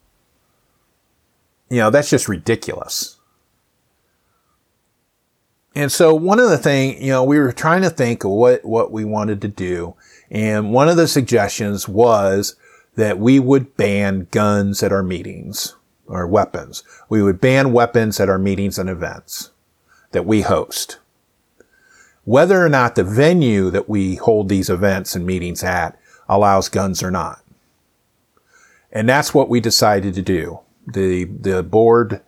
You 1.69 1.77
know, 1.77 1.89
that's 1.89 2.09
just 2.09 2.27
ridiculous. 2.27 3.15
And 5.73 5.89
so 5.89 6.13
one 6.13 6.39
of 6.39 6.49
the 6.49 6.57
thing, 6.57 7.01
you 7.01 7.11
know, 7.11 7.23
we 7.23 7.39
were 7.39 7.53
trying 7.53 7.83
to 7.83 7.89
think 7.89 8.25
of 8.25 8.31
what, 8.31 8.65
what 8.65 8.91
we 8.91 9.05
wanted 9.05 9.39
to 9.39 9.47
do. 9.47 9.95
And 10.29 10.73
one 10.73 10.89
of 10.89 10.97
the 10.97 11.07
suggestions 11.07 11.87
was 11.87 12.57
that 12.95 13.19
we 13.19 13.39
would 13.39 13.77
ban 13.77 14.27
guns 14.31 14.83
at 14.83 14.91
our 14.91 15.01
meetings 15.01 15.77
or 16.11 16.27
weapons. 16.27 16.83
We 17.09 17.23
would 17.23 17.41
ban 17.41 17.73
weapons 17.73 18.19
at 18.19 18.29
our 18.29 18.37
meetings 18.37 18.77
and 18.77 18.89
events 18.89 19.51
that 20.11 20.25
we 20.25 20.41
host. 20.41 20.99
Whether 22.23 22.63
or 22.63 22.69
not 22.69 22.95
the 22.95 23.03
venue 23.03 23.69
that 23.71 23.89
we 23.89 24.15
hold 24.15 24.49
these 24.49 24.69
events 24.69 25.15
and 25.15 25.25
meetings 25.25 25.63
at 25.63 25.97
allows 26.29 26.69
guns 26.69 27.01
or 27.01 27.11
not. 27.11 27.43
And 28.91 29.07
that's 29.07 29.33
what 29.33 29.49
we 29.49 29.59
decided 29.59 30.13
to 30.15 30.21
do. 30.21 30.59
The, 30.85 31.25
the 31.25 31.63
board, 31.63 32.21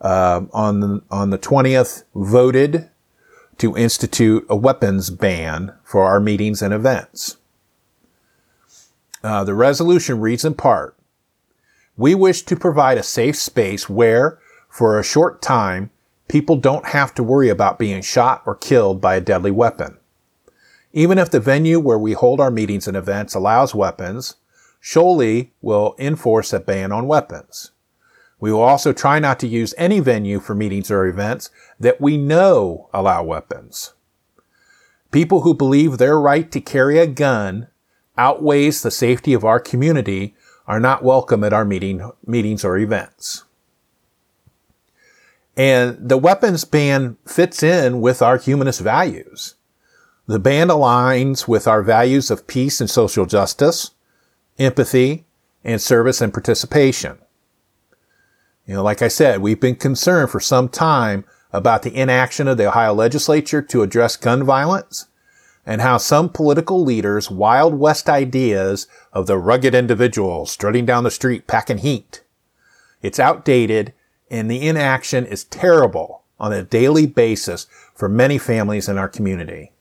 uh, 0.00 0.42
on 0.52 0.80
the, 0.80 1.02
on 1.10 1.30
the 1.30 1.38
20th 1.38 2.04
voted 2.14 2.90
to 3.58 3.76
institute 3.76 4.46
a 4.48 4.56
weapons 4.56 5.10
ban 5.10 5.74
for 5.84 6.04
our 6.04 6.20
meetings 6.20 6.62
and 6.62 6.72
events. 6.72 7.36
Uh, 9.22 9.44
the 9.44 9.54
resolution 9.54 10.20
reads 10.20 10.44
in 10.44 10.54
part, 10.54 10.96
we 11.98 12.14
wish 12.14 12.42
to 12.42 12.56
provide 12.56 12.96
a 12.96 13.02
safe 13.02 13.36
space 13.36 13.88
where, 13.90 14.38
for 14.70 14.98
a 14.98 15.04
short 15.04 15.42
time, 15.42 15.90
people 16.28 16.56
don't 16.56 16.86
have 16.86 17.12
to 17.14 17.24
worry 17.24 17.48
about 17.48 17.78
being 17.78 18.00
shot 18.00 18.42
or 18.46 18.54
killed 18.54 19.00
by 19.00 19.16
a 19.16 19.20
deadly 19.20 19.50
weapon. 19.50 19.98
Even 20.92 21.18
if 21.18 21.30
the 21.30 21.40
venue 21.40 21.80
where 21.80 21.98
we 21.98 22.12
hold 22.12 22.40
our 22.40 22.52
meetings 22.52 22.86
and 22.86 22.96
events 22.96 23.34
allows 23.34 23.74
weapons, 23.74 24.36
Shoaley 24.80 25.50
will 25.60 25.96
enforce 25.98 26.52
a 26.52 26.60
ban 26.60 26.92
on 26.92 27.08
weapons. 27.08 27.72
We 28.38 28.52
will 28.52 28.62
also 28.62 28.92
try 28.92 29.18
not 29.18 29.40
to 29.40 29.48
use 29.48 29.74
any 29.76 29.98
venue 29.98 30.38
for 30.38 30.54
meetings 30.54 30.92
or 30.92 31.04
events 31.04 31.50
that 31.80 32.00
we 32.00 32.16
know 32.16 32.88
allow 32.94 33.24
weapons. 33.24 33.94
People 35.10 35.40
who 35.40 35.52
believe 35.52 35.98
their 35.98 36.18
right 36.20 36.50
to 36.52 36.60
carry 36.60 36.98
a 36.98 37.08
gun 37.08 37.66
outweighs 38.16 38.82
the 38.82 38.90
safety 38.92 39.32
of 39.32 39.44
our 39.44 39.58
community 39.58 40.36
are 40.68 40.78
not 40.78 41.02
welcome 41.02 41.42
at 41.42 41.54
our 41.54 41.64
meeting, 41.64 42.08
meetings 42.26 42.64
or 42.64 42.76
events. 42.76 43.44
And 45.56 46.08
the 46.08 46.18
weapons 46.18 46.64
ban 46.64 47.16
fits 47.26 47.62
in 47.62 48.00
with 48.02 48.22
our 48.22 48.36
humanist 48.36 48.80
values. 48.80 49.56
The 50.26 50.38
ban 50.38 50.68
aligns 50.68 51.48
with 51.48 51.66
our 51.66 51.82
values 51.82 52.30
of 52.30 52.46
peace 52.46 52.80
and 52.82 52.90
social 52.90 53.24
justice, 53.24 53.92
empathy, 54.58 55.24
and 55.64 55.80
service 55.80 56.20
and 56.20 56.32
participation. 56.32 57.18
You 58.66 58.74
know, 58.74 58.82
like 58.82 59.00
I 59.00 59.08
said, 59.08 59.40
we've 59.40 59.58
been 59.58 59.74
concerned 59.74 60.30
for 60.30 60.38
some 60.38 60.68
time 60.68 61.24
about 61.50 61.82
the 61.82 61.96
inaction 61.96 62.46
of 62.46 62.58
the 62.58 62.68
Ohio 62.68 62.92
legislature 62.92 63.62
to 63.62 63.82
address 63.82 64.16
gun 64.16 64.44
violence 64.44 65.06
and 65.68 65.82
how 65.82 65.98
some 65.98 66.30
political 66.30 66.82
leaders' 66.82 67.30
Wild 67.30 67.74
West 67.74 68.08
ideas 68.08 68.86
of 69.12 69.26
the 69.26 69.36
rugged 69.36 69.74
individual 69.74 70.46
strutting 70.46 70.86
down 70.86 71.04
the 71.04 71.10
street 71.10 71.46
packing 71.46 71.78
heat. 71.78 72.24
It's 73.02 73.20
outdated 73.20 73.92
and 74.30 74.50
the 74.50 74.66
inaction 74.66 75.26
is 75.26 75.44
terrible 75.44 76.22
on 76.40 76.54
a 76.54 76.62
daily 76.62 77.06
basis 77.06 77.66
for 77.94 78.08
many 78.08 78.38
families 78.38 78.88
in 78.88 78.96
our 78.96 79.10
community. 79.10 79.72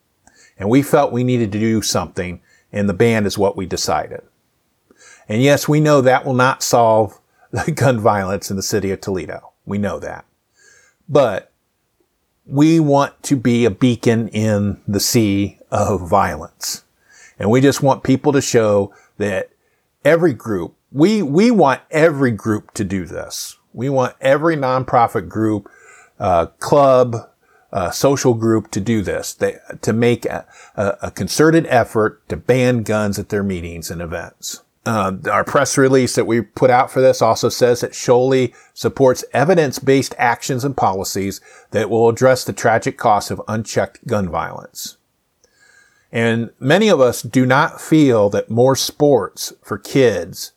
And 0.60 0.70
we 0.70 0.82
felt 0.82 1.14
we 1.14 1.24
needed 1.24 1.54
to 1.54 1.60
do 1.60 1.82
something 1.82 2.42
and 2.74 2.90
the 2.90 2.94
ban 2.94 3.26
is 3.26 3.38
what 3.38 3.56
we 3.56 3.66
decided. 3.66 4.24
And 5.30 5.42
yes, 5.42 5.70
we 5.70 5.80
know 5.80 6.02
that 6.02 6.26
will 6.26 6.34
not 6.34 6.64
solve 6.64 7.18
the 7.52 7.72
gun 7.72 7.98
violence 7.98 8.52
in 8.52 8.58
the 8.58 8.62
city 8.62 8.92
of 8.92 9.00
Toledo. 9.00 9.54
We 9.66 9.78
know 9.78 10.00
that. 10.00 10.26
But 11.08 11.50
we 12.46 12.82
want 12.82 13.24
to 13.24 13.38
be 13.38 13.64
a 13.64 13.72
beacon 13.72 14.28
in 14.30 14.82
the 14.86 15.00
sea 15.00 15.57
of 15.72 16.08
violence. 16.08 16.84
And 17.40 17.50
we 17.50 17.62
just 17.62 17.84
want 17.84 18.04
people 18.04 18.32
to 18.34 18.42
show 18.42 18.94
that 19.18 19.50
every 20.04 20.34
group, 20.34 20.76
we, 20.92 21.22
we 21.22 21.52
want 21.52 21.82
every 21.92 22.32
group 22.32 22.74
to 22.76 22.84
do 22.84 23.06
this. 23.06 23.58
We 23.74 23.90
want 23.90 24.16
every 24.22 24.56
nonprofit 24.56 25.30
group, 25.30 25.70
uh, 26.20 26.48
club, 26.60 27.30
uh, 27.72 27.92
social 27.92 28.34
group 28.34 28.72
to 28.72 28.80
do 28.80 29.02
this, 29.02 29.34
they, 29.34 29.58
to 29.82 29.94
make 29.94 30.26
a, 30.26 30.46
a, 30.76 31.12
concerted 31.12 31.66
effort 31.68 32.28
to 32.30 32.38
ban 32.38 32.84
guns 32.84 33.20
at 33.20 33.30
their 33.30 33.44
meetings 33.44 33.92
and 33.92 34.02
events. 34.02 34.64
Uh, 34.86 35.12
our 35.30 35.44
press 35.44 35.78
release 35.78 36.16
that 36.16 36.26
we 36.26 36.40
put 36.40 36.70
out 36.70 36.90
for 36.90 37.02
this 37.02 37.22
also 37.22 37.50
says 37.50 37.82
that 37.82 37.92
Sholey 37.92 38.54
supports 38.74 39.26
evidence-based 39.34 40.16
actions 40.18 40.64
and 40.64 40.78
policies 40.78 41.42
that 41.72 41.90
will 41.90 42.08
address 42.08 42.46
the 42.46 42.54
tragic 42.54 42.98
cost 42.98 43.30
of 43.30 43.42
unchecked 43.50 44.08
gun 44.08 44.30
violence. 44.30 44.97
And 46.12 46.52
many 46.60 46.88
of 46.88 47.02
us 47.02 47.22
do 47.22 47.46
not 47.46 47.82
feel 47.82 48.30
that 48.30 48.50
more 48.50 48.76
sports 48.76 49.54
for 49.62 49.78
kids 49.78 50.54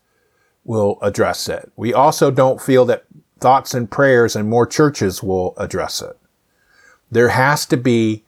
will 0.65 0.99
address 1.03 1.49
it. 1.49 1.73
We 1.77 1.93
also 1.93 2.31
don't 2.31 2.61
feel 2.61 2.85
that 2.87 3.05
thoughts 3.41 3.75
and 3.75 3.91
prayers 3.91 4.37
and 4.37 4.49
more 4.49 4.67
churches 4.67 5.23
will 5.23 5.55
address 5.57 6.03
it. 6.03 6.17
There 7.11 7.31
has 7.31 7.67
to 7.67 7.77
be 7.77 8.25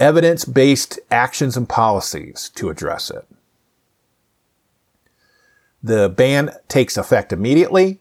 evidence 0.00 0.44
based 0.44 0.98
actions 1.10 1.56
and 1.56 1.68
policies 1.68 2.50
to 2.54 2.70
address 2.70 3.10
it. 3.10 3.26
The 5.82 6.08
ban 6.08 6.52
takes 6.68 6.96
effect 6.96 7.32
immediately, 7.32 8.00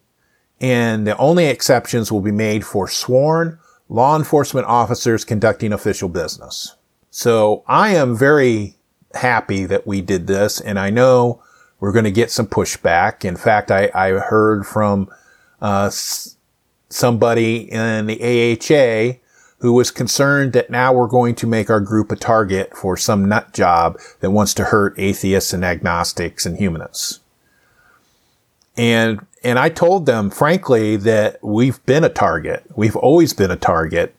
and 0.60 1.08
the 1.08 1.18
only 1.18 1.48
exceptions 1.48 2.12
will 2.12 2.22
be 2.22 2.32
made 2.32 2.64
for 2.64 2.88
sworn 2.88 3.60
law 3.90 4.16
enforcement 4.16 4.68
officers 4.68 5.26
conducting 5.26 5.74
official 5.74 6.08
business. 6.08 6.76
So 7.12 7.64
I 7.68 7.90
am 7.90 8.18
very 8.18 8.78
happy 9.14 9.66
that 9.66 9.86
we 9.86 10.02
did 10.02 10.28
this, 10.28 10.62
and 10.62 10.80
I 10.80 10.90
know 10.90 11.44
we're 11.80 11.92
going 11.92 12.06
to 12.06 12.12
get 12.12 12.32
some 12.32 12.48
pushback. 12.48 13.26
In 13.26 13.36
fact, 13.36 13.70
I, 13.70 13.92
I 13.94 14.12
heard 14.12 14.66
from 14.66 15.10
uh, 15.62 15.92
somebody 16.90 17.70
in 17.70 18.08
the 18.08 18.58
AHA 18.58 19.20
who 19.60 19.74
was 19.74 19.92
concerned 19.92 20.54
that 20.54 20.70
now 20.70 20.94
we're 20.94 21.08
going 21.08 21.36
to 21.36 21.46
make 21.46 21.70
our 21.70 21.82
group 21.82 22.12
a 22.12 22.16
target 22.16 22.76
for 22.76 22.96
some 22.96 23.26
nut 23.26 23.54
job 23.54 24.00
that 24.22 24.32
wants 24.32 24.54
to 24.56 24.64
hurt 24.66 24.98
atheists 24.98 25.54
and 25.54 25.66
agnostics 25.66 26.46
and 26.46 26.58
humanists. 26.58 27.20
And, 28.78 29.26
and 29.44 29.60
I 29.60 29.68
told 29.70 30.06
them, 30.06 30.32
frankly, 30.32 30.96
that 30.96 31.44
we've 31.44 31.86
been 31.86 32.06
a 32.06 32.10
target. 32.10 32.64
We've 32.76 32.96
always 32.96 33.34
been 33.34 33.52
a 33.52 33.58
target 33.58 34.16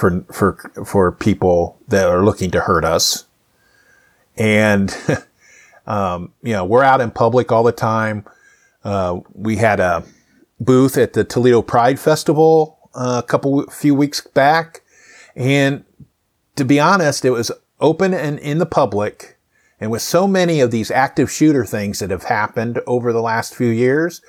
for, 0.00 0.24
for, 0.32 0.54
for 0.86 1.12
people 1.12 1.78
that 1.88 2.08
are 2.08 2.24
looking 2.24 2.50
to 2.52 2.60
hurt 2.60 2.86
us. 2.86 3.26
And, 4.34 4.96
um, 5.86 6.32
you 6.42 6.54
know, 6.54 6.64
we're 6.64 6.82
out 6.82 7.02
in 7.02 7.10
public 7.10 7.52
all 7.52 7.62
the 7.62 7.70
time. 7.70 8.24
Uh, 8.82 9.20
we 9.34 9.56
had 9.56 9.78
a 9.78 10.02
booth 10.58 10.96
at 10.96 11.12
the 11.12 11.22
Toledo 11.22 11.60
Pride 11.60 12.00
Festival 12.00 12.78
a 12.94 13.22
couple 13.22 13.62
few 13.66 13.94
weeks 13.94 14.22
back, 14.22 14.80
and 15.36 15.84
to 16.56 16.64
be 16.64 16.80
honest, 16.80 17.24
it 17.24 17.30
was 17.30 17.52
open 17.78 18.14
and 18.14 18.38
in 18.38 18.56
the 18.58 18.66
public. 18.66 19.38
And 19.78 19.90
with 19.90 20.02
so 20.02 20.26
many 20.26 20.60
of 20.60 20.70
these 20.70 20.90
active 20.90 21.30
shooter 21.30 21.66
things 21.66 21.98
that 21.98 22.10
have 22.10 22.24
happened 22.24 22.80
over 22.86 23.12
the 23.12 23.22
last 23.22 23.54
few 23.54 23.68
years, 23.68 24.22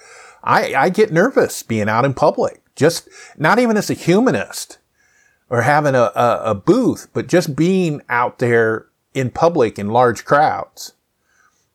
I, 0.44 0.76
I 0.76 0.90
get 0.90 1.14
nervous 1.14 1.64
being 1.64 1.88
out 1.90 2.06
in 2.06 2.14
public. 2.14 2.62
Just 2.76 3.08
not 3.38 3.58
even 3.58 3.78
as 3.78 3.90
a 3.90 3.94
humanist 3.94 4.78
or 5.52 5.64
having 5.64 5.96
a, 5.96 6.12
a, 6.16 6.42
a 6.46 6.56
booth, 6.56 7.10
but 7.12 7.28
just 7.28 7.58
being 7.58 8.02
out 8.08 8.40
there 8.40 8.88
in 9.14 9.30
public 9.30 9.78
in 9.78 9.90
large 9.90 10.24
crowds. 10.24 10.94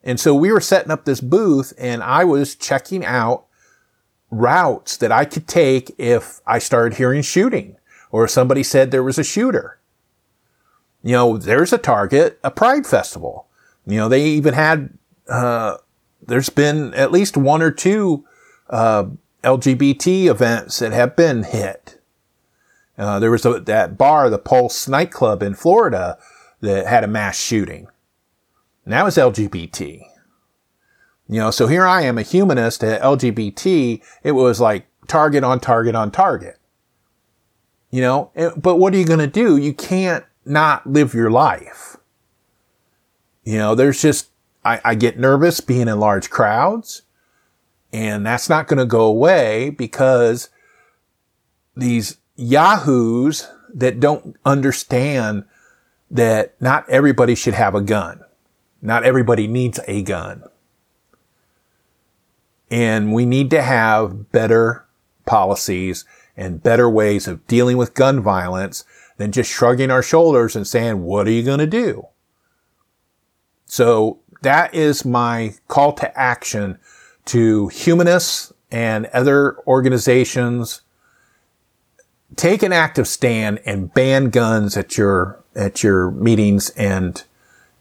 And 0.03 0.19
so 0.19 0.33
we 0.33 0.51
were 0.51 0.59
setting 0.59 0.89
up 0.89 1.05
this 1.05 1.21
booth 1.21 1.73
and 1.77 2.01
I 2.01 2.23
was 2.23 2.55
checking 2.55 3.05
out 3.05 3.45
routes 4.31 4.97
that 4.97 5.11
I 5.11 5.25
could 5.25 5.47
take 5.47 5.93
if 5.99 6.41
I 6.47 6.57
started 6.57 6.97
hearing 6.97 7.21
shooting 7.21 7.77
or 8.09 8.27
somebody 8.27 8.63
said 8.63 8.89
there 8.89 9.03
was 9.03 9.19
a 9.19 9.23
shooter. 9.23 9.79
You 11.03 11.11
know, 11.11 11.37
there's 11.37 11.71
a 11.71 11.77
target, 11.77 12.39
a 12.43 12.49
pride 12.49 12.87
festival. 12.87 13.45
You 13.85 13.97
know, 13.97 14.09
they 14.09 14.25
even 14.25 14.55
had, 14.55 14.97
uh, 15.29 15.77
there's 16.25 16.49
been 16.49 16.95
at 16.95 17.11
least 17.11 17.37
one 17.37 17.61
or 17.61 17.71
two, 17.71 18.25
uh, 18.71 19.05
LGBT 19.43 20.25
events 20.25 20.79
that 20.79 20.93
have 20.93 21.15
been 21.15 21.43
hit. 21.43 21.96
Uh, 22.97 23.19
there 23.19 23.31
was 23.31 23.45
a, 23.45 23.59
that 23.59 23.97
bar, 23.97 24.29
the 24.29 24.39
Pulse 24.39 24.87
nightclub 24.87 25.43
in 25.43 25.53
Florida 25.53 26.17
that 26.61 26.87
had 26.87 27.03
a 27.03 27.07
mass 27.07 27.39
shooting. 27.39 27.87
And 28.83 28.93
that 28.93 29.05
was 29.05 29.17
LGBT. 29.17 30.01
You 31.29 31.39
know, 31.39 31.51
so 31.51 31.67
here 31.67 31.85
I 31.85 32.03
am, 32.03 32.17
a 32.17 32.23
humanist 32.23 32.83
at 32.83 33.01
LGBT. 33.01 34.01
It 34.23 34.31
was 34.31 34.59
like 34.59 34.87
target 35.07 35.43
on 35.43 35.59
target 35.59 35.93
on 35.93 36.09
target. 36.09 36.57
You 37.91 38.01
know, 38.01 38.31
but 38.57 38.77
what 38.77 38.93
are 38.93 38.97
you 38.97 39.05
going 39.05 39.19
to 39.19 39.27
do? 39.27 39.57
You 39.57 39.73
can't 39.73 40.25
not 40.45 40.87
live 40.87 41.13
your 41.13 41.29
life. 41.29 41.97
You 43.43 43.57
know, 43.57 43.75
there's 43.75 44.01
just, 44.01 44.29
I, 44.65 44.81
I 44.83 44.95
get 44.95 45.19
nervous 45.19 45.61
being 45.61 45.87
in 45.87 45.99
large 45.99 46.29
crowds 46.29 47.03
and 47.93 48.25
that's 48.25 48.49
not 48.49 48.67
going 48.67 48.79
to 48.79 48.85
go 48.85 49.05
away 49.05 49.69
because 49.69 50.49
these 51.75 52.17
yahoos 52.37 53.47
that 53.73 53.99
don't 53.99 54.37
understand 54.45 55.43
that 56.09 56.55
not 56.61 56.89
everybody 56.89 57.35
should 57.35 57.53
have 57.53 57.75
a 57.75 57.81
gun. 57.81 58.21
Not 58.81 59.03
everybody 59.03 59.47
needs 59.47 59.79
a 59.87 60.01
gun. 60.03 60.43
And 62.71 63.13
we 63.13 63.25
need 63.25 63.49
to 63.51 63.61
have 63.61 64.31
better 64.31 64.85
policies 65.25 66.05
and 66.37 66.63
better 66.63 66.89
ways 66.89 67.27
of 67.27 67.45
dealing 67.47 67.77
with 67.77 67.93
gun 67.93 68.21
violence 68.21 68.85
than 69.17 69.31
just 69.31 69.51
shrugging 69.51 69.91
our 69.91 70.03
shoulders 70.03 70.55
and 70.55 70.67
saying, 70.67 71.03
what 71.03 71.27
are 71.27 71.31
you 71.31 71.43
going 71.43 71.59
to 71.59 71.67
do? 71.67 72.07
So 73.65 74.19
that 74.43 74.73
is 74.73 75.03
my 75.03 75.55
call 75.67 75.93
to 75.93 76.17
action 76.17 76.77
to 77.25 77.67
humanists 77.69 78.53
and 78.71 79.07
other 79.07 79.57
organizations. 79.65 80.81
Take 82.35 82.61
an 82.61 82.73
active 82.73 83.07
stand 83.07 83.59
and 83.65 83.93
ban 83.93 84.29
guns 84.29 84.75
at 84.75 84.97
your, 84.97 85.43
at 85.55 85.81
your 85.81 86.11
meetings 86.11 86.69
and, 86.71 87.23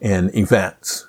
and 0.00 0.34
events. 0.34 1.08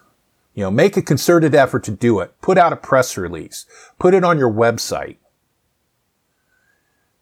You 0.53 0.63
know, 0.63 0.71
make 0.71 0.97
a 0.97 1.01
concerted 1.01 1.53
effort 1.53 1.83
to 1.83 1.91
do 1.91 2.19
it. 2.19 2.33
Put 2.41 2.57
out 2.57 2.73
a 2.73 2.77
press 2.77 3.15
release. 3.15 3.65
Put 3.99 4.13
it 4.15 4.23
on 4.23 4.39
your 4.39 4.51
website 4.51 5.17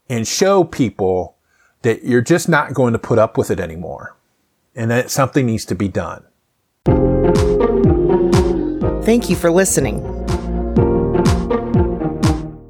and 0.10 0.28
show 0.28 0.64
people 0.64 1.36
that 1.82 2.04
you're 2.04 2.22
just 2.22 2.48
not 2.48 2.74
going 2.74 2.94
to 2.94 3.00
put 3.00 3.20
up 3.20 3.38
with 3.38 3.52
it 3.52 3.60
anymore 3.60 4.16
and 4.76 4.90
that 4.92 5.12
something 5.12 5.46
needs 5.46 5.66
to 5.66 5.76
be 5.76 5.88
done. 5.88 6.24
Thank 9.04 9.30
you 9.30 9.36
for 9.36 9.52
listening. 9.52 10.02